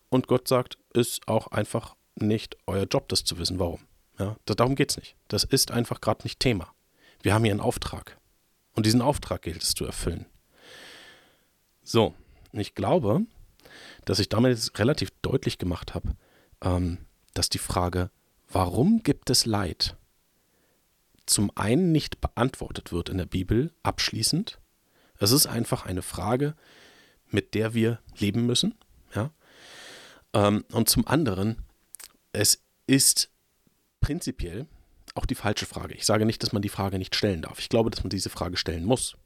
[0.10, 3.82] Und Gott sagt, ist auch einfach nicht euer Job, das zu wissen, warum.
[4.20, 5.16] Ja, darum geht es nicht.
[5.28, 6.74] Das ist einfach gerade nicht Thema.
[7.22, 8.18] Wir haben hier einen Auftrag.
[8.74, 10.26] Und diesen Auftrag gilt es zu erfüllen.
[11.84, 12.16] So,
[12.52, 13.22] ich glaube,
[14.06, 16.16] dass ich damit relativ deutlich gemacht habe,
[16.62, 17.00] ähm,
[17.34, 18.10] dass die Frage,
[18.50, 19.96] warum gibt es Leid,
[21.26, 24.60] zum einen nicht beantwortet wird in der Bibel abschließend.
[25.20, 26.56] Es ist einfach eine Frage,
[27.30, 28.76] mit der wir leben müssen.
[29.14, 29.32] Ja?
[30.34, 31.64] Ähm, und zum anderen,
[32.32, 33.30] es ist
[34.00, 34.68] prinzipiell
[35.16, 35.96] auch die falsche Frage.
[35.96, 37.60] Ich sage nicht, dass man die Frage nicht stellen darf.
[37.60, 39.18] Ich glaube, dass man diese Frage stellen muss.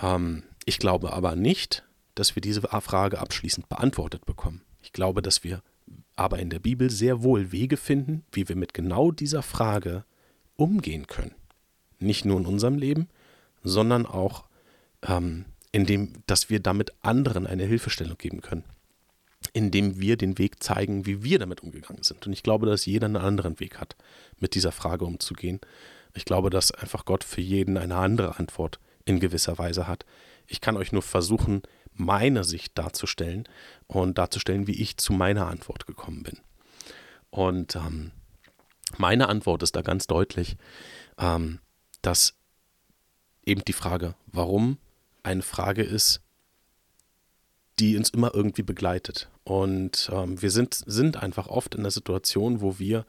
[0.00, 4.62] Ähm, ich glaube aber nicht, dass wir diese Frage abschließend beantwortet bekommen.
[4.82, 5.62] Ich glaube, dass wir
[6.20, 10.04] aber in der Bibel sehr wohl Wege finden, wie wir mit genau dieser Frage
[10.56, 11.34] umgehen können.
[11.98, 13.08] Nicht nur in unserem Leben,
[13.62, 14.44] sondern auch
[15.00, 18.64] ähm, indem, dass wir damit anderen eine Hilfestellung geben können.
[19.54, 22.26] Indem wir den Weg zeigen, wie wir damit umgegangen sind.
[22.26, 23.96] Und ich glaube, dass jeder einen anderen Weg hat,
[24.38, 25.58] mit dieser Frage umzugehen.
[26.12, 30.04] Ich glaube, dass einfach Gott für jeden eine andere Antwort in gewisser Weise hat.
[30.46, 31.62] Ich kann euch nur versuchen,
[32.00, 33.48] meine Sicht darzustellen
[33.86, 36.38] und darzustellen, wie ich zu meiner Antwort gekommen bin.
[37.30, 38.12] Und ähm,
[38.96, 40.56] meine Antwort ist da ganz deutlich,
[41.18, 41.60] ähm,
[42.02, 42.34] dass
[43.44, 44.78] eben die Frage, warum,
[45.22, 46.20] eine Frage ist,
[47.78, 49.30] die uns immer irgendwie begleitet.
[49.44, 53.06] Und ähm, wir sind, sind einfach oft in der Situation, wo wir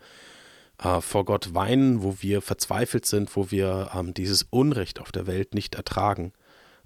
[0.78, 5.28] äh, vor Gott weinen, wo wir verzweifelt sind, wo wir ähm, dieses Unrecht auf der
[5.28, 6.34] Welt nicht ertragen.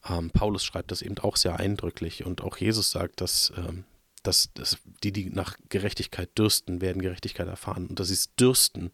[0.08, 3.86] Ähm, Paulus schreibt das eben auch sehr eindrücklich und auch Jesus sagt, dass ähm,
[4.26, 7.88] dass, dass die, die nach Gerechtigkeit dürsten, werden Gerechtigkeit erfahren.
[7.88, 8.92] Und dass sie es dürsten.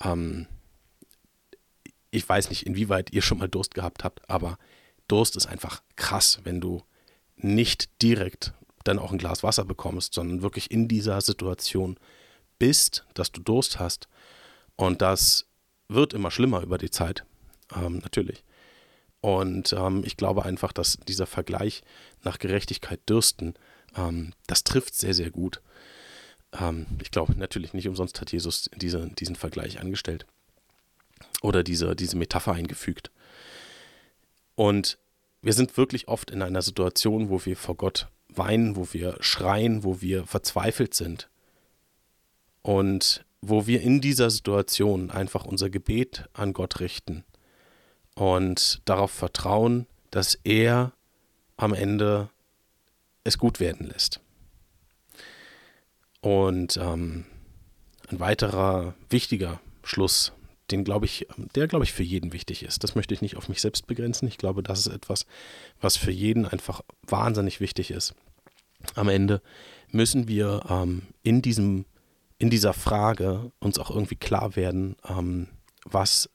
[0.00, 0.46] Ähm,
[2.10, 4.58] ich weiß nicht, inwieweit ihr schon mal Durst gehabt habt, aber
[5.08, 6.82] Durst ist einfach krass, wenn du
[7.36, 8.54] nicht direkt
[8.84, 11.98] dann auch ein Glas Wasser bekommst, sondern wirklich in dieser Situation
[12.58, 14.08] bist, dass du Durst hast.
[14.76, 15.46] Und das
[15.88, 17.24] wird immer schlimmer über die Zeit,
[17.74, 18.44] ähm, natürlich.
[19.24, 21.82] Und ähm, ich glaube einfach, dass dieser Vergleich
[22.24, 23.54] nach Gerechtigkeit dürsten
[23.96, 25.62] ähm, das trifft sehr, sehr gut.
[26.52, 30.26] Ähm, ich glaube, natürlich nicht umsonst hat Jesus diese, diesen Vergleich angestellt
[31.40, 33.10] oder diese, diese Metapher eingefügt.
[34.56, 34.98] Und
[35.40, 39.84] wir sind wirklich oft in einer Situation, wo wir vor Gott weinen, wo wir schreien,
[39.84, 41.30] wo wir verzweifelt sind.
[42.60, 47.24] Und wo wir in dieser Situation einfach unser Gebet an Gott richten
[48.14, 50.92] und darauf vertrauen, dass er
[51.56, 52.30] am Ende
[53.24, 54.20] es gut werden lässt.
[56.20, 57.26] Und ähm,
[58.08, 60.32] ein weiterer wichtiger Schluss,
[60.70, 62.82] den glaube ich, der glaube ich für jeden wichtig ist.
[62.84, 64.28] Das möchte ich nicht auf mich selbst begrenzen.
[64.28, 65.26] Ich glaube, das ist etwas,
[65.80, 68.14] was für jeden einfach wahnsinnig wichtig ist.
[68.94, 69.42] Am Ende
[69.90, 71.84] müssen wir ähm, in diesem,
[72.38, 75.48] in dieser Frage uns auch irgendwie klar werden, ähm,
[75.84, 76.30] was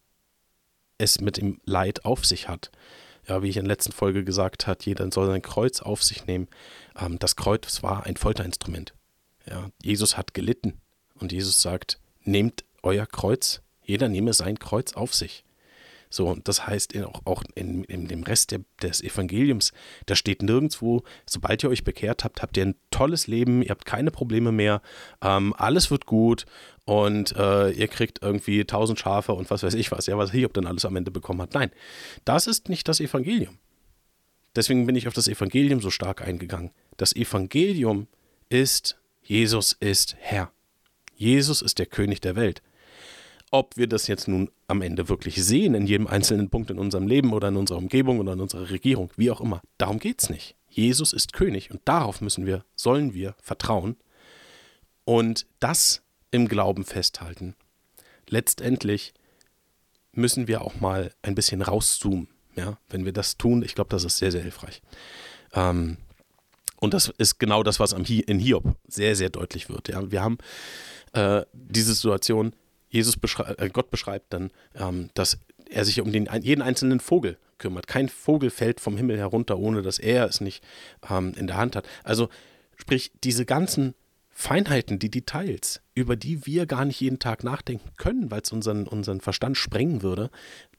[1.00, 2.70] es mit dem Leid auf sich hat
[3.30, 6.26] ja, wie ich in der letzten Folge gesagt habe, jeder soll sein Kreuz auf sich
[6.26, 6.48] nehmen.
[7.00, 8.94] Ähm, das Kreuz war ein Folterinstrument.
[9.48, 10.82] Ja, Jesus hat gelitten
[11.16, 15.44] und Jesus sagt, nehmt euer Kreuz, jeder nehme sein Kreuz auf sich.
[16.12, 19.72] So, und das heißt auch, auch in, in dem Rest der, des Evangeliums,
[20.08, 23.86] da steht nirgendwo, sobald ihr euch bekehrt habt, habt ihr ein tolles Leben, ihr habt
[23.86, 24.82] keine Probleme mehr,
[25.22, 26.48] ähm, alles wird gut
[26.86, 30.54] und äh, ihr kriegt irgendwie tausend Schafe und was weiß ich was, ja, was Hiob
[30.54, 31.54] dann alles am Ende bekommen hat.
[31.54, 31.70] Nein,
[32.26, 33.60] das ist nicht das Evangelium.
[34.56, 36.72] Deswegen bin ich auf das Evangelium so stark eingegangen.
[36.98, 38.08] Das Evangelium
[38.50, 40.52] ist, Jesus ist Herr.
[41.16, 42.64] Jesus ist der König der Welt.
[43.52, 47.08] Ob wir das jetzt nun am Ende wirklich sehen, in jedem einzelnen Punkt in unserem
[47.08, 50.30] Leben oder in unserer Umgebung oder in unserer Regierung, wie auch immer, darum geht es
[50.30, 50.56] nicht.
[50.70, 53.98] Jesus ist König und darauf müssen wir, sollen wir vertrauen
[55.04, 57.56] und das im Glauben festhalten.
[58.28, 59.14] Letztendlich
[60.14, 62.28] müssen wir auch mal ein bisschen rauszoomen.
[62.56, 62.78] Ja?
[62.90, 64.82] Wenn wir das tun, ich glaube, das ist sehr, sehr hilfreich.
[65.54, 65.98] Ähm,
[66.78, 69.90] und das ist genau das, was in Hiob sehr, sehr deutlich wird.
[69.90, 70.12] Ja?
[70.12, 70.38] Wir haben
[71.14, 72.54] äh, diese Situation,
[72.90, 77.38] Jesus beschreibt, äh, Gott beschreibt dann, ähm, dass er sich um den, jeden einzelnen Vogel
[77.58, 77.88] kümmert.
[77.88, 80.64] Kein Vogel fällt vom Himmel herunter, ohne dass er es nicht
[81.10, 81.88] ähm, in der Hand hat.
[82.04, 82.30] Also
[82.76, 83.94] sprich, diese ganzen
[84.30, 88.88] Feinheiten, die Details, über die wir gar nicht jeden Tag nachdenken können, weil es unseren,
[88.88, 90.32] unseren Verstand sprengen würde,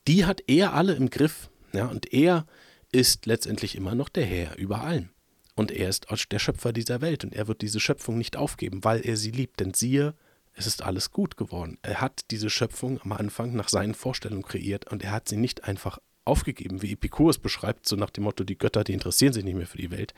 [0.09, 1.51] die hat er alle im Griff.
[1.73, 2.47] Ja, und er
[2.91, 5.11] ist letztendlich immer noch der Herr über allem.
[5.55, 9.07] Und er ist der Schöpfer dieser Welt und er wird diese Schöpfung nicht aufgeben, weil
[9.07, 9.61] er sie liebt.
[9.61, 10.15] Denn siehe,
[10.61, 11.79] es ist alles gut geworden.
[11.81, 15.65] Er hat diese Schöpfung am Anfang nach seinen Vorstellungen kreiert und er hat sie nicht
[15.65, 19.57] einfach aufgegeben, wie Epicurus beschreibt, so nach dem Motto, die Götter, die interessieren sich nicht
[19.57, 20.13] mehr für die Welt.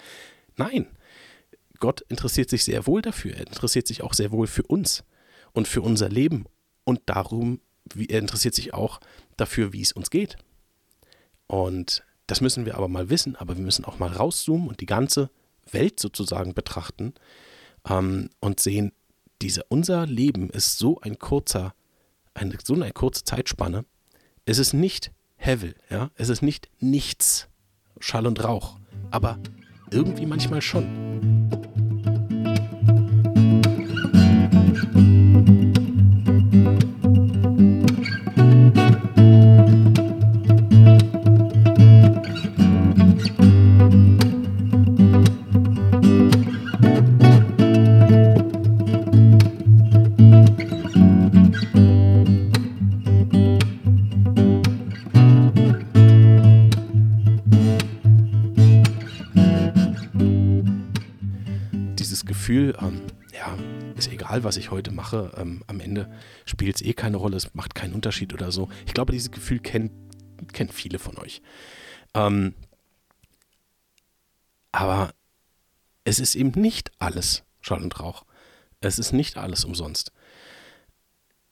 [0.56, 0.86] Nein,
[1.78, 3.36] Gott interessiert sich sehr wohl dafür.
[3.36, 5.04] Er interessiert sich auch sehr wohl für uns
[5.52, 6.46] und für unser Leben
[6.82, 7.60] und darum,
[7.94, 9.00] wie, er interessiert sich auch
[9.36, 10.36] dafür, wie es uns geht.
[11.46, 14.86] Und das müssen wir aber mal wissen, aber wir müssen auch mal rauszoomen und die
[14.86, 15.30] ganze
[15.70, 17.14] Welt sozusagen betrachten
[17.88, 18.92] ähm, und sehen,
[19.42, 21.74] diese, unser Leben ist so ein kurzer,
[22.32, 23.84] eine, so eine kurze Zeitspanne.
[24.44, 27.48] Es ist nicht Hevel, ja, es ist nicht nichts,
[27.98, 28.78] Schall und Rauch,
[29.10, 29.38] aber
[29.90, 31.81] irgendwie manchmal schon.
[64.44, 66.12] Was ich heute mache, ähm, am Ende
[66.44, 68.68] spielt es eh keine Rolle, es macht keinen Unterschied oder so.
[68.86, 69.90] Ich glaube, dieses Gefühl kennen,
[70.52, 71.42] kennen viele von euch.
[72.14, 72.54] Ähm,
[74.72, 75.14] aber
[76.04, 78.24] es ist eben nicht alles Schall und Rauch.
[78.80, 80.12] Es ist nicht alles umsonst.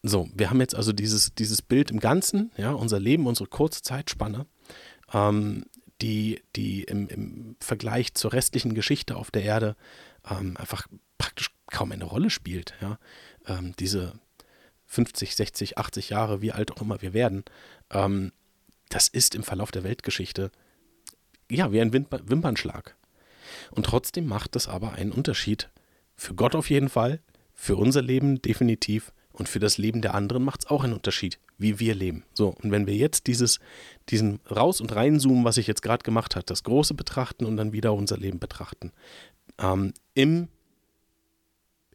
[0.02, 3.82] So, wir haben jetzt also dieses, dieses Bild im Ganzen, ja, unser Leben, unsere kurze
[3.82, 4.46] Zeitspanne,
[5.12, 5.66] ähm,
[6.00, 9.76] die, die im, im Vergleich zur restlichen Geschichte auf der Erde
[10.28, 10.86] ähm, einfach
[11.18, 12.74] praktisch kaum eine Rolle spielt.
[12.80, 12.98] Ja?
[13.46, 14.14] Ähm, diese
[14.86, 17.44] 50, 60, 80 Jahre, wie alt auch immer wir werden,
[17.90, 18.32] ähm,
[18.88, 20.50] das ist im Verlauf der Weltgeschichte
[21.50, 22.96] ja wie ein Wimpernschlag.
[23.70, 25.70] Und trotzdem macht es aber einen Unterschied.
[26.16, 27.20] Für Gott auf jeden Fall,
[27.54, 31.38] für unser Leben definitiv und für das Leben der anderen macht es auch einen Unterschied,
[31.58, 32.24] wie wir leben.
[32.34, 33.58] So, und wenn wir jetzt dieses,
[34.08, 37.72] diesen Raus- und Reinzoomen, was ich jetzt gerade gemacht habe, das Große betrachten und dann
[37.72, 38.92] wieder unser Leben betrachten,
[39.58, 40.48] ähm, im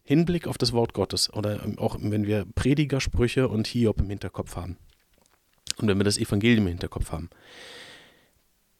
[0.06, 4.78] Hinblick auf das Wort Gottes oder auch wenn wir Predigersprüche und Hiob im Hinterkopf haben
[5.78, 7.28] und wenn wir das Evangelium im Hinterkopf haben,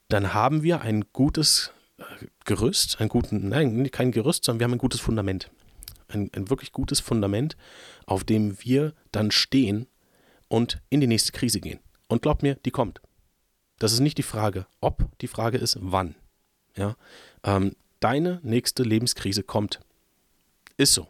[0.08, 2.02] dann haben wir ein gutes äh,
[2.44, 5.50] Gerüst, ein guten, nein, kein Gerüst, sondern wir haben ein gutes Fundament.
[6.08, 7.56] Ein, ein wirklich gutes Fundament,
[8.06, 9.88] auf dem wir dann stehen
[10.48, 11.80] und in die nächste Krise gehen.
[12.06, 13.00] Und glaubt mir, die kommt.
[13.78, 16.14] Das ist nicht die Frage, ob, die Frage ist, wann.
[16.76, 16.96] Ja,
[17.42, 19.80] ähm, deine nächste Lebenskrise kommt.
[20.76, 21.08] Ist so.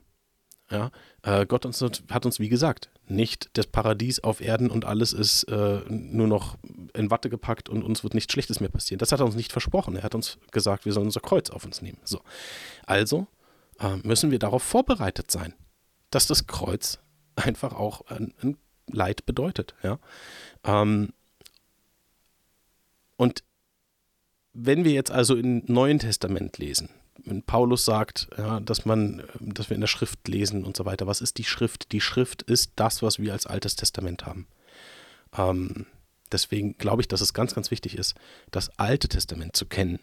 [0.71, 0.91] Ja,
[1.23, 5.45] äh, Gott uns, hat uns, wie gesagt, nicht das Paradies auf Erden und alles ist
[5.45, 6.57] äh, nur noch
[6.93, 8.99] in Watte gepackt und uns wird nichts Schlechtes mehr passieren.
[8.99, 9.95] Das hat er uns nicht versprochen.
[9.95, 11.99] Er hat uns gesagt, wir sollen unser Kreuz auf uns nehmen.
[12.03, 12.21] So.
[12.85, 13.29] Also
[13.79, 15.55] äh, müssen wir darauf vorbereitet sein,
[16.11, 16.99] dass das Kreuz
[17.37, 18.57] einfach auch ein, ein
[18.89, 19.75] Leid bedeutet.
[19.85, 20.01] Ja?
[20.65, 21.13] Ähm,
[23.17, 23.45] und
[24.53, 26.91] wenn wir jetzt also im Neuen Testament lesen,
[27.25, 31.07] wenn Paulus sagt, ja, dass man, dass wir in der Schrift lesen und so weiter,
[31.07, 31.93] was ist die Schrift?
[31.93, 34.47] Die Schrift ist das, was wir als Altes Testament haben.
[35.37, 35.87] Ähm,
[36.33, 38.15] deswegen glaube ich, dass es ganz, ganz wichtig ist,
[38.51, 39.99] das Alte Testament zu kennen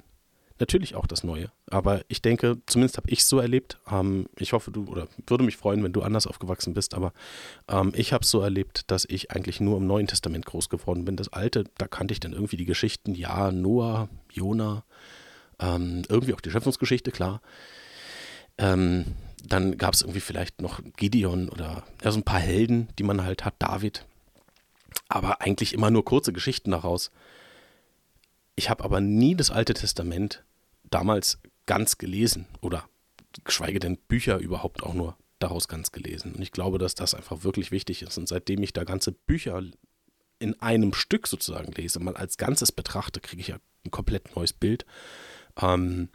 [0.59, 1.51] natürlich auch das Neue.
[1.69, 3.77] Aber ich denke, zumindest habe ich es so erlebt.
[3.91, 7.13] Ähm, ich hoffe, du, oder würde mich freuen, wenn du anders aufgewachsen bist, aber
[7.67, 11.05] ähm, ich habe es so erlebt, dass ich eigentlich nur im Neuen Testament groß geworden
[11.05, 11.17] bin.
[11.17, 14.83] Das Alte, da kannte ich dann irgendwie die Geschichten, ja, Noah, Jona,
[15.59, 17.41] ähm, irgendwie auch die Schöpfungsgeschichte, klar.
[18.57, 23.03] Ähm, dann gab es irgendwie vielleicht noch Gideon oder ja, so ein paar Helden, die
[23.03, 24.05] man halt hat, David.
[25.09, 27.11] Aber eigentlich immer nur kurze Geschichten daraus.
[28.55, 30.43] Ich habe aber nie das Alte Testament
[30.83, 32.87] damals ganz gelesen oder
[33.43, 36.33] geschweige denn Bücher überhaupt auch nur daraus ganz gelesen.
[36.35, 38.17] Und ich glaube, dass das einfach wirklich wichtig ist.
[38.17, 39.61] Und seitdem ich da ganze Bücher
[40.39, 44.53] in einem Stück sozusagen lese, mal als Ganzes betrachte, kriege ich ja ein komplett neues
[44.53, 44.85] Bild.
[45.61, 46.09] Ähm,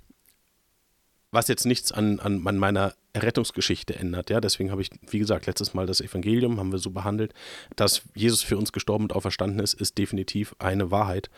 [1.30, 4.30] was jetzt nichts an, an, an meiner Errettungsgeschichte ändert.
[4.30, 7.34] Ja, deswegen habe ich, wie gesagt, letztes Mal das Evangelium haben wir so behandelt,
[7.76, 11.28] dass Jesus für uns gestorben und auferstanden ist, ist definitiv eine Wahrheit.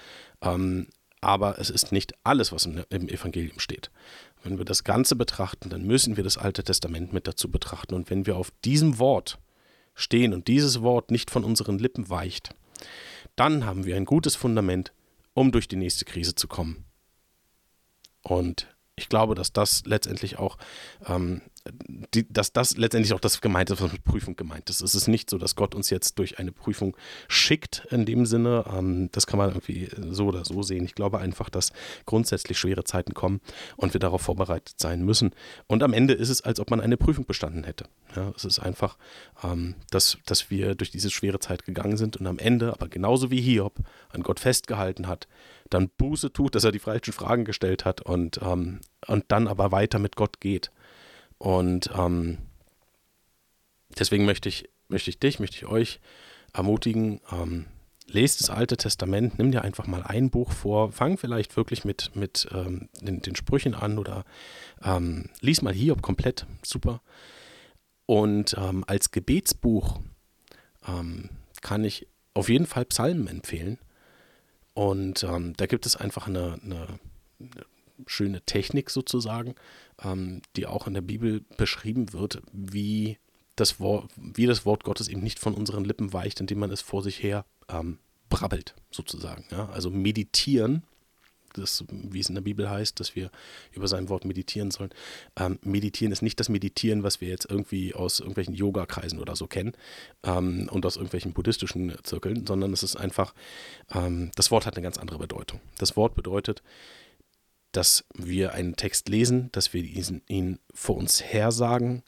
[0.42, 0.86] Ähm,
[1.20, 3.90] aber es ist nicht alles, was im, im Evangelium steht.
[4.42, 7.94] Wenn wir das Ganze betrachten, dann müssen wir das Alte Testament mit dazu betrachten.
[7.94, 9.38] Und wenn wir auf diesem Wort
[9.94, 12.50] stehen und dieses Wort nicht von unseren Lippen weicht,
[13.36, 14.92] dann haben wir ein gutes Fundament,
[15.34, 16.84] um durch die nächste Krise zu kommen.
[18.22, 20.58] Und ich glaube, dass das letztendlich auch
[21.06, 21.40] ähm,
[22.14, 24.80] die, dass das letztendlich auch das gemeint ist, was mit Prüfung gemeint ist.
[24.80, 26.96] Es ist nicht so, dass Gott uns jetzt durch eine Prüfung
[27.28, 28.64] schickt in dem Sinne.
[28.72, 30.84] Ähm, das kann man irgendwie so oder so sehen.
[30.84, 31.72] Ich glaube einfach, dass
[32.06, 33.40] grundsätzlich schwere Zeiten kommen
[33.76, 35.32] und wir darauf vorbereitet sein müssen.
[35.66, 37.84] Und am Ende ist es, als ob man eine Prüfung bestanden hätte.
[38.16, 38.96] Ja, es ist einfach,
[39.44, 43.30] ähm, dass, dass wir durch diese schwere Zeit gegangen sind und am Ende, aber genauso
[43.30, 43.78] wie Hiob,
[44.10, 45.28] an Gott festgehalten hat,
[45.70, 49.72] dann Buße tut, dass er die falschen Fragen gestellt hat und, ähm, und dann aber
[49.72, 50.70] weiter mit Gott geht.
[51.38, 52.38] Und ähm,
[53.98, 56.00] deswegen möchte ich, möchte ich dich, möchte ich euch
[56.52, 57.66] ermutigen, ähm,
[58.06, 62.14] lest das Alte Testament, nimm dir einfach mal ein Buch vor, fang vielleicht wirklich mit,
[62.14, 64.24] mit ähm, den, den, Sprüchen an oder
[64.82, 67.00] ähm, lies mal Hiob komplett, super.
[68.06, 70.00] Und ähm, als Gebetsbuch
[70.86, 71.30] ähm,
[71.62, 73.78] kann ich auf jeden Fall Psalmen empfehlen.
[74.80, 76.86] Und ähm, da gibt es einfach eine, eine,
[77.38, 77.66] eine
[78.06, 79.54] schöne Technik sozusagen,
[80.02, 83.18] ähm, die auch in der Bibel beschrieben wird, wie
[83.56, 86.80] das, Wort, wie das Wort Gottes eben nicht von unseren Lippen weicht, indem man es
[86.80, 87.98] vor sich her ähm,
[88.30, 89.44] brabbelt, sozusagen.
[89.50, 89.68] Ja?
[89.68, 90.84] Also meditieren,
[91.54, 93.30] das, wie es in der Bibel heißt, dass wir
[93.72, 94.90] über sein Wort meditieren sollen.
[95.36, 99.46] Ähm, meditieren ist nicht das Meditieren, was wir jetzt irgendwie aus irgendwelchen Yoga-Kreisen oder so
[99.46, 99.72] kennen
[100.22, 103.34] ähm, und aus irgendwelchen buddhistischen Zirkeln, sondern es ist einfach,
[103.92, 105.60] ähm, das Wort hat eine ganz andere Bedeutung.
[105.78, 106.62] Das Wort bedeutet,
[107.72, 112.02] dass wir einen Text lesen, dass wir ihn, ihn vor uns hersagen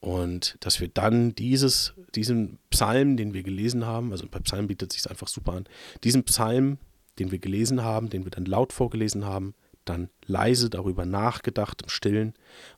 [0.00, 4.92] und dass wir dann dieses, diesen Psalm, den wir gelesen haben, also bei Psalm bietet
[4.92, 5.64] sich einfach super an,
[6.02, 6.78] diesen Psalm,
[7.18, 11.88] den wir gelesen haben, den wir dann laut vorgelesen haben, dann leise darüber nachgedacht im
[11.88, 12.34] Stillen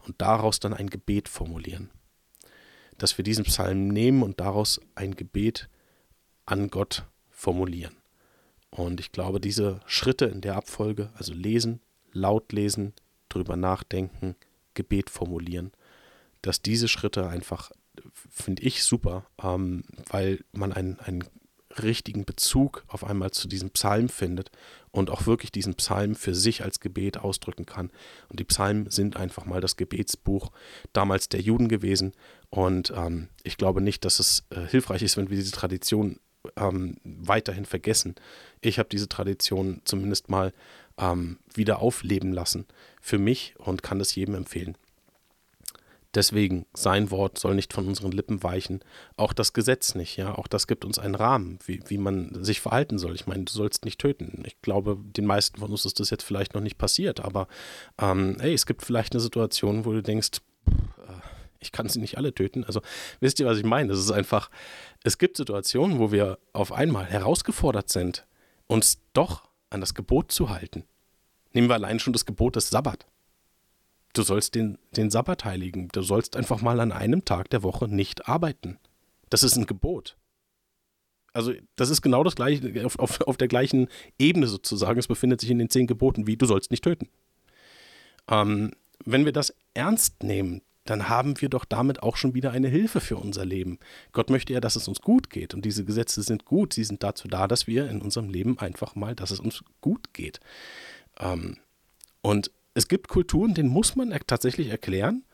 [0.06, 1.90] und daraus dann ein Gebet formulieren.
[2.98, 5.68] Dass wir diesen Psalm nehmen und daraus ein Gebet
[6.46, 7.96] an Gott formulieren.
[8.70, 11.80] Und ich glaube, diese Schritte in der Abfolge, also lesen,
[12.12, 12.94] laut lesen,
[13.28, 14.36] drüber nachdenken,
[14.74, 15.72] Gebet formulieren,
[16.42, 17.70] dass diese Schritte einfach,
[18.30, 21.24] finde ich super, ähm, weil man einen, einen
[21.82, 24.50] richtigen Bezug auf einmal zu diesem Psalm findet
[24.90, 27.90] und auch wirklich diesen Psalm für sich als Gebet ausdrücken kann.
[28.28, 30.50] Und die Psalmen sind einfach mal das Gebetsbuch
[30.92, 32.12] damals der Juden gewesen.
[32.50, 36.18] Und ähm, ich glaube nicht, dass es äh, hilfreich ist, wenn wir diese Tradition
[36.56, 38.14] ähm, weiterhin vergessen.
[38.60, 40.52] Ich habe diese Tradition zumindest mal
[40.98, 42.66] ähm, wieder aufleben lassen
[43.00, 44.76] für mich und kann es jedem empfehlen.
[46.16, 48.80] Deswegen, sein Wort soll nicht von unseren Lippen weichen.
[49.18, 50.34] Auch das Gesetz nicht, ja.
[50.34, 53.14] Auch das gibt uns einen Rahmen, wie, wie man sich verhalten soll.
[53.14, 54.42] Ich meine, du sollst nicht töten.
[54.46, 57.48] Ich glaube, den meisten von uns ist das jetzt vielleicht noch nicht passiert, aber
[58.00, 61.12] ähm, hey, es gibt vielleicht eine Situation, wo du denkst, äh,
[61.60, 62.64] ich kann sie nicht alle töten.
[62.64, 62.80] Also,
[63.20, 63.92] wisst ihr, was ich meine?
[63.92, 64.50] Es ist einfach,
[65.04, 68.26] es gibt Situationen, wo wir auf einmal herausgefordert sind,
[68.68, 70.84] uns doch an das Gebot zu halten.
[71.52, 73.06] Nehmen wir allein schon das Gebot des Sabbat.
[74.16, 75.88] Du sollst den, den Sabbat heiligen.
[75.88, 78.78] Du sollst einfach mal an einem Tag der Woche nicht arbeiten.
[79.28, 80.16] Das ist ein Gebot.
[81.34, 84.98] Also, das ist genau das gleiche, auf, auf, auf der gleichen Ebene sozusagen.
[84.98, 87.10] Es befindet sich in den zehn Geboten, wie du sollst nicht töten.
[88.30, 88.72] Ähm,
[89.04, 93.00] wenn wir das ernst nehmen, dann haben wir doch damit auch schon wieder eine Hilfe
[93.00, 93.78] für unser Leben.
[94.12, 96.72] Gott möchte ja, dass es uns gut geht und diese Gesetze sind gut.
[96.72, 100.14] Sie sind dazu da, dass wir in unserem Leben einfach mal, dass es uns gut
[100.14, 100.40] geht.
[101.20, 101.58] Ähm,
[102.22, 105.24] und es gibt Kulturen, denen muss man tatsächlich erklären,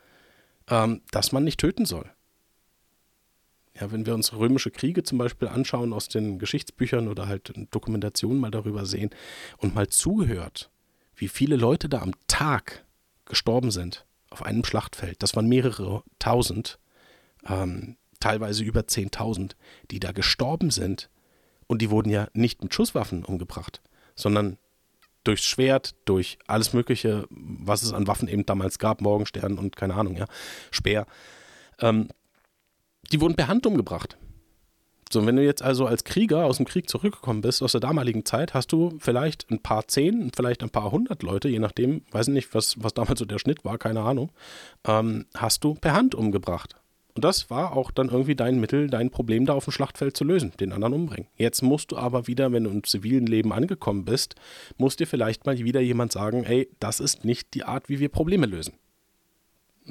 [0.70, 2.08] ähm, dass man nicht töten soll.
[3.78, 8.38] Ja, wenn wir uns römische Kriege zum Beispiel anschauen aus den Geschichtsbüchern oder halt Dokumentationen
[8.38, 9.10] mal darüber sehen
[9.56, 10.70] und mal zuhört,
[11.16, 12.84] wie viele Leute da am Tag
[13.24, 15.20] gestorben sind auf einem Schlachtfeld.
[15.20, 16.78] Das waren mehrere tausend,
[17.44, 19.56] ähm, teilweise über zehntausend,
[19.90, 21.10] die da gestorben sind.
[21.66, 23.82] Und die wurden ja nicht mit Schusswaffen umgebracht,
[24.14, 24.58] sondern
[25.24, 29.94] durchs Schwert, durch alles Mögliche, was es an Waffen eben damals gab, Morgenstern und keine
[29.94, 30.26] Ahnung, ja,
[30.70, 31.06] Speer.
[31.80, 32.08] Ähm,
[33.12, 34.16] die wurden per Hand umgebracht.
[35.12, 38.24] So, wenn du jetzt also als Krieger aus dem Krieg zurückgekommen bist, aus der damaligen
[38.24, 42.28] Zeit, hast du vielleicht ein paar zehn, vielleicht ein paar hundert Leute, je nachdem, weiß
[42.28, 44.32] nicht, was, was damals so der Schnitt war, keine Ahnung,
[44.86, 46.76] ähm, hast du per Hand umgebracht.
[47.14, 50.24] Und das war auch dann irgendwie dein Mittel, dein Problem da auf dem Schlachtfeld zu
[50.24, 51.28] lösen, den anderen umbringen.
[51.36, 54.34] Jetzt musst du aber wieder, wenn du im zivilen Leben angekommen bist,
[54.78, 58.08] muss dir vielleicht mal wieder jemand sagen, ey, das ist nicht die Art, wie wir
[58.08, 58.74] Probleme lösen.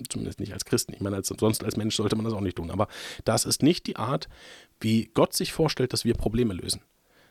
[0.09, 0.93] Zumindest nicht als Christen.
[0.93, 2.71] Ich meine, als, sonst als Mensch sollte man das auch nicht tun.
[2.71, 2.87] Aber
[3.25, 4.27] das ist nicht die Art,
[4.79, 6.81] wie Gott sich vorstellt, dass wir Probleme lösen.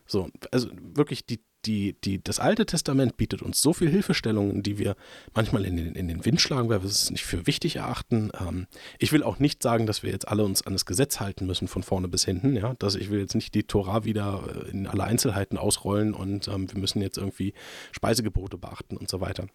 [0.07, 4.79] So, also wirklich, die, die, die, das Alte Testament bietet uns so viele Hilfestellungen, die
[4.79, 4.97] wir
[5.35, 8.31] manchmal in den, in den Wind schlagen, weil wir es nicht für wichtig erachten.
[8.41, 8.67] Ähm,
[8.99, 11.69] ich will auch nicht sagen, dass wir jetzt alle uns an das Gesetz halten müssen,
[11.69, 12.57] von vorne bis hinten.
[12.57, 12.75] Ja?
[12.79, 16.73] Dass ich will jetzt nicht die Tora wieder äh, in alle Einzelheiten ausrollen und ähm,
[16.73, 17.55] wir müssen jetzt irgendwie
[17.93, 19.47] Speisegebote beachten und so weiter.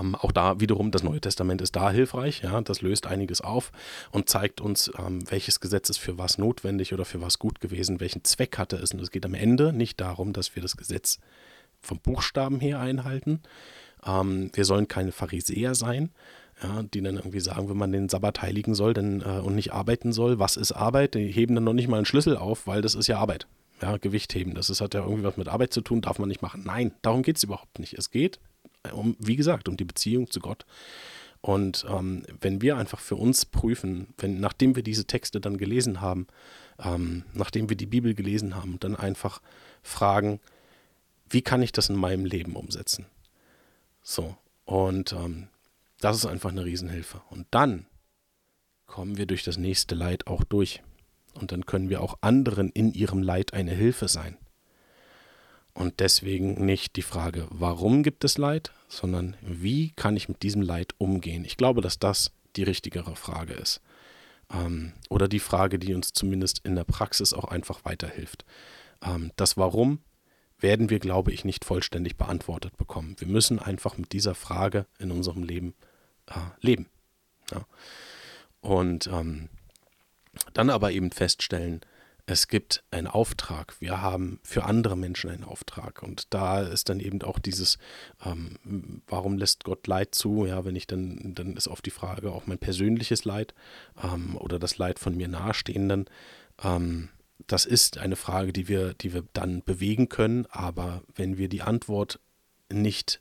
[0.00, 3.72] Ähm, auch da wiederum, das Neue Testament ist da hilfreich, ja, das löst einiges auf
[4.10, 8.00] und zeigt uns, ähm, welches Gesetz ist für was notwendig oder für was gut gewesen,
[8.00, 8.92] welchen Zweck hatte es.
[8.92, 11.18] Und es geht am Ende nicht darum, dass wir das Gesetz
[11.80, 13.40] vom Buchstaben her einhalten.
[14.06, 16.10] Ähm, wir sollen keine Pharisäer sein,
[16.62, 19.72] ja, die dann irgendwie sagen, wenn man den Sabbat heiligen soll dann, äh, und nicht
[19.72, 21.14] arbeiten soll, was ist Arbeit?
[21.14, 23.46] Die heben dann noch nicht mal einen Schlüssel auf, weil das ist ja Arbeit.
[23.80, 26.28] Ja, Gewicht heben, das ist, hat ja irgendwie was mit Arbeit zu tun, darf man
[26.28, 26.62] nicht machen.
[26.64, 27.94] Nein, darum geht es überhaupt nicht.
[27.94, 28.38] Es geht
[28.92, 30.66] um, wie gesagt, um die Beziehung zu Gott.
[31.40, 36.00] Und ähm, wenn wir einfach für uns prüfen, wenn, nachdem wir diese Texte dann gelesen
[36.00, 36.28] haben,
[36.78, 39.42] ähm, nachdem wir die Bibel gelesen haben, dann einfach
[39.82, 40.40] fragen,
[41.28, 43.06] wie kann ich das in meinem Leben umsetzen?
[44.02, 45.48] So, und ähm,
[45.98, 47.22] das ist einfach eine Riesenhilfe.
[47.30, 47.86] Und dann
[48.86, 50.82] kommen wir durch das nächste Leid auch durch.
[51.34, 54.36] Und dann können wir auch anderen in ihrem Leid eine Hilfe sein.
[55.74, 60.60] Und deswegen nicht die Frage, warum gibt es Leid, sondern wie kann ich mit diesem
[60.60, 61.44] Leid umgehen.
[61.44, 63.80] Ich glaube, dass das die richtigere Frage ist.
[64.52, 68.44] Ähm, oder die Frage, die uns zumindest in der Praxis auch einfach weiterhilft.
[69.02, 70.00] Ähm, das Warum
[70.58, 73.16] werden wir, glaube ich, nicht vollständig beantwortet bekommen.
[73.18, 75.74] Wir müssen einfach mit dieser Frage in unserem Leben
[76.26, 76.86] äh, leben.
[77.50, 77.66] Ja.
[78.60, 79.48] Und ähm,
[80.52, 81.80] dann aber eben feststellen,
[82.26, 83.74] es gibt einen Auftrag.
[83.80, 86.02] Wir haben für andere Menschen einen Auftrag.
[86.02, 87.78] Und da ist dann eben auch dieses,
[88.24, 90.46] ähm, warum lässt Gott Leid zu?
[90.46, 93.54] Ja, wenn ich dann, dann ist oft die Frage auch mein persönliches Leid
[94.02, 96.06] ähm, oder das Leid von mir Nahestehenden.
[96.62, 97.08] Ähm,
[97.48, 100.46] das ist eine Frage, die wir, die wir dann bewegen können.
[100.46, 102.20] Aber wenn wir die Antwort
[102.70, 103.20] nicht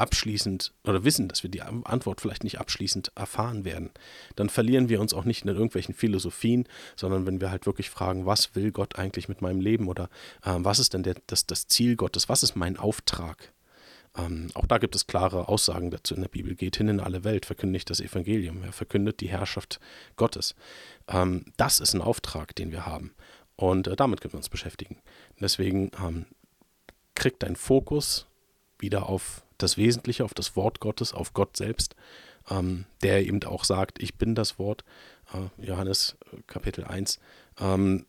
[0.00, 3.90] abschließend oder wissen, dass wir die Antwort vielleicht nicht abschließend erfahren werden,
[4.34, 8.24] dann verlieren wir uns auch nicht in irgendwelchen Philosophien, sondern wenn wir halt wirklich fragen,
[8.24, 10.04] was will Gott eigentlich mit meinem Leben oder
[10.42, 13.52] äh, was ist denn der, das, das Ziel Gottes, was ist mein Auftrag?
[14.16, 16.56] Ähm, auch da gibt es klare Aussagen dazu in der Bibel.
[16.56, 19.80] Geht hin in alle Welt, verkündigt das Evangelium, ja, verkündet die Herrschaft
[20.16, 20.54] Gottes.
[21.08, 23.14] Ähm, das ist ein Auftrag, den wir haben.
[23.56, 24.96] Und äh, damit können wir uns beschäftigen.
[25.38, 26.26] Deswegen ähm,
[27.14, 28.26] kriegt dein Fokus
[28.78, 31.94] wieder auf das Wesentliche, auf das Wort Gottes, auf Gott selbst,
[32.50, 34.84] ähm, der eben auch sagt, ich bin das Wort.
[35.32, 37.18] Äh, Johannes äh, Kapitel 1
[37.60, 38.06] ähm,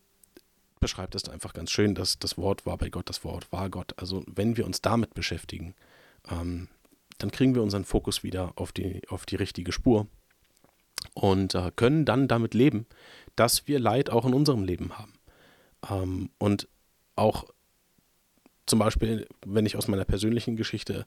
[0.80, 3.93] beschreibt es einfach ganz schön, dass das Wort war bei Gott, das Wort war Gott.
[3.97, 5.76] Also wenn wir uns damit beschäftigen,
[6.30, 6.68] ähm,
[7.20, 10.08] dann kriegen wir unseren Fokus wieder auf die, auf die richtige Spur
[11.14, 12.88] und äh, können dann damit leben,
[13.36, 15.14] dass wir Leid auch in unserem Leben haben.
[15.89, 16.68] Ähm, und
[17.16, 17.45] auch
[18.66, 21.05] zum Beispiel, wenn ich aus meiner persönlichen Geschichte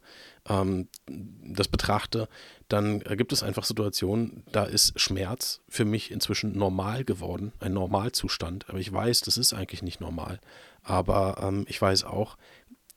[0.48, 2.28] ähm, das betrachte,
[2.68, 8.68] dann gibt es einfach Situationen, da ist Schmerz für mich inzwischen normal geworden, ein Normalzustand.
[8.68, 10.40] Aber ich weiß, das ist eigentlich nicht normal.
[10.82, 12.36] Aber ähm, ich weiß auch,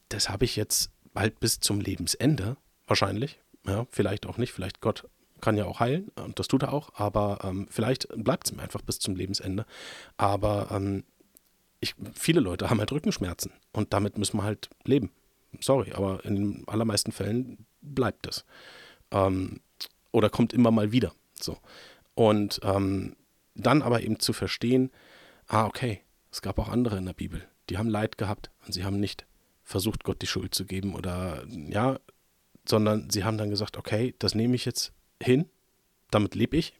[0.08, 2.56] das habe ich jetzt bald bis zum Lebensende,
[2.86, 3.38] wahrscheinlich.
[3.66, 5.08] Ja, vielleicht auch nicht, vielleicht Gott
[5.40, 8.62] kann ja auch heilen und das tut er auch, aber ähm, vielleicht bleibt es mir
[8.62, 9.66] einfach bis zum Lebensende.
[10.16, 11.04] Aber ähm,
[11.80, 15.10] ich, viele Leute haben halt Rückenschmerzen und damit müssen wir halt leben.
[15.60, 18.44] Sorry, aber in den allermeisten Fällen bleibt es.
[19.10, 19.60] Ähm,
[20.12, 21.12] oder kommt immer mal wieder.
[21.40, 21.58] So.
[22.14, 23.16] Und ähm,
[23.54, 24.90] dann aber eben zu verstehen,
[25.46, 28.84] ah, okay, es gab auch andere in der Bibel, die haben Leid gehabt und sie
[28.84, 29.26] haben nicht
[29.62, 31.98] versucht, Gott die Schuld zu geben oder ja,
[32.66, 35.46] sondern sie haben dann gesagt, okay, das nehme ich jetzt hin,
[36.10, 36.74] damit lebe ich,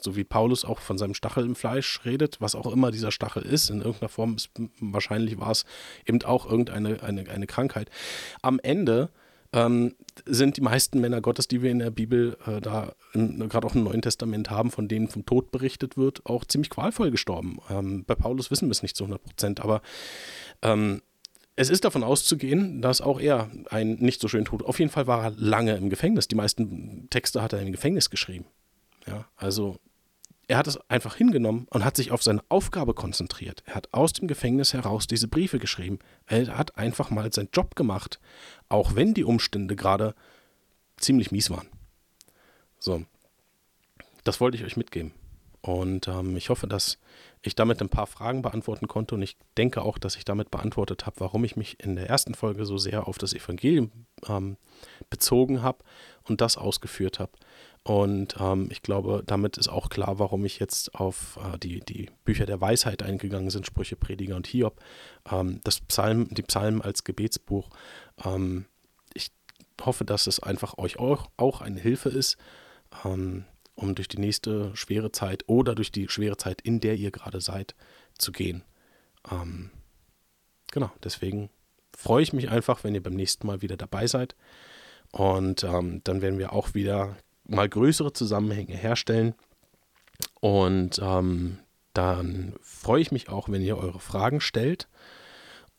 [0.00, 3.42] so wie Paulus auch von seinem Stachel im Fleisch redet, was auch immer dieser Stachel
[3.42, 5.64] ist, in irgendeiner Form, ist, wahrscheinlich war es
[6.06, 7.90] eben auch irgendeine eine, eine Krankheit.
[8.42, 9.10] Am Ende
[9.52, 9.94] ähm,
[10.26, 13.84] sind die meisten Männer Gottes, die wir in der Bibel äh, da gerade auch im
[13.84, 17.58] Neuen Testament haben, von denen vom Tod berichtet wird, auch ziemlich qualvoll gestorben.
[17.70, 19.80] Ähm, bei Paulus wissen wir es nicht zu 100 Prozent, aber
[20.62, 21.00] ähm,
[21.56, 24.62] es ist davon auszugehen, dass auch er einen nicht so schönen Tod.
[24.62, 26.28] Auf jeden Fall war er lange im Gefängnis.
[26.28, 28.44] Die meisten Texte hat er im Gefängnis geschrieben.
[29.06, 29.78] Ja, also
[30.48, 33.62] er hat es einfach hingenommen und hat sich auf seine Aufgabe konzentriert.
[33.66, 35.98] Er hat aus dem Gefängnis heraus diese Briefe geschrieben.
[36.26, 38.18] Er hat einfach mal seinen Job gemacht,
[38.68, 40.14] auch wenn die Umstände gerade
[40.96, 41.68] ziemlich mies waren.
[42.78, 43.04] So,
[44.24, 45.12] das wollte ich euch mitgeben.
[45.60, 46.98] Und ähm, ich hoffe, dass
[47.42, 49.16] ich damit ein paar Fragen beantworten konnte.
[49.16, 52.34] Und ich denke auch, dass ich damit beantwortet habe, warum ich mich in der ersten
[52.34, 53.90] Folge so sehr auf das Evangelium
[54.28, 54.56] ähm,
[55.10, 55.84] bezogen habe
[56.24, 57.32] und das ausgeführt habe.
[57.88, 62.10] Und ähm, ich glaube, damit ist auch klar, warum ich jetzt auf äh, die, die
[62.26, 64.78] Bücher der Weisheit eingegangen sind, Sprüche, Prediger und Hiob.
[65.32, 67.70] Ähm, das Psalm, die Psalmen als Gebetsbuch.
[68.22, 68.66] Ähm,
[69.14, 69.30] ich
[69.80, 72.36] hoffe, dass es einfach euch auch, auch eine Hilfe ist,
[73.06, 77.10] ähm, um durch die nächste schwere Zeit oder durch die schwere Zeit, in der ihr
[77.10, 77.74] gerade seid,
[78.18, 78.64] zu gehen.
[79.32, 79.70] Ähm,
[80.72, 81.48] genau, deswegen
[81.96, 84.36] freue ich mich einfach, wenn ihr beim nächsten Mal wieder dabei seid.
[85.10, 87.16] Und ähm, dann werden wir auch wieder
[87.48, 89.34] mal größere Zusammenhänge herstellen.
[90.40, 91.58] Und ähm,
[91.94, 94.88] dann freue ich mich auch, wenn ihr eure Fragen stellt.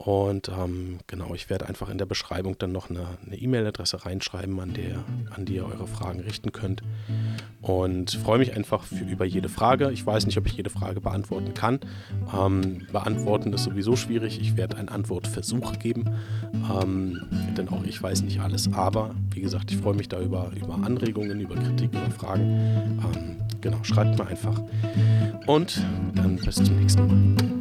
[0.01, 4.73] Und ähm, genau, ich werde einfach in der Beschreibung dann noch eine E-Mail-Adresse reinschreiben, an,
[4.73, 5.03] der,
[5.35, 6.83] an die ihr eure Fragen richten könnt.
[7.61, 9.91] Und freue mich einfach für, über jede Frage.
[9.91, 11.81] Ich weiß nicht, ob ich jede Frage beantworten kann.
[12.33, 14.39] Ähm, beantworten ist sowieso schwierig.
[14.39, 16.05] Ich werde einen Antwortversuch geben,
[16.53, 17.21] ähm,
[17.57, 18.71] denn auch ich weiß nicht alles.
[18.71, 23.01] Aber wie gesagt, ich freue mich da über, über Anregungen, über Kritik, über Fragen.
[23.03, 24.61] Ähm, genau, schreibt mir einfach.
[25.45, 25.83] Und
[26.15, 27.58] dann bis zum nächsten Mal.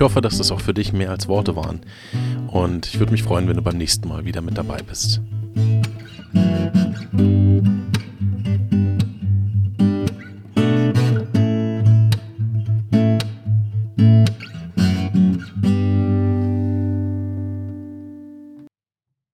[0.00, 1.80] Ich hoffe, dass das auch für dich mehr als Worte waren.
[2.46, 5.20] Und ich würde mich freuen, wenn du beim nächsten Mal wieder mit dabei bist.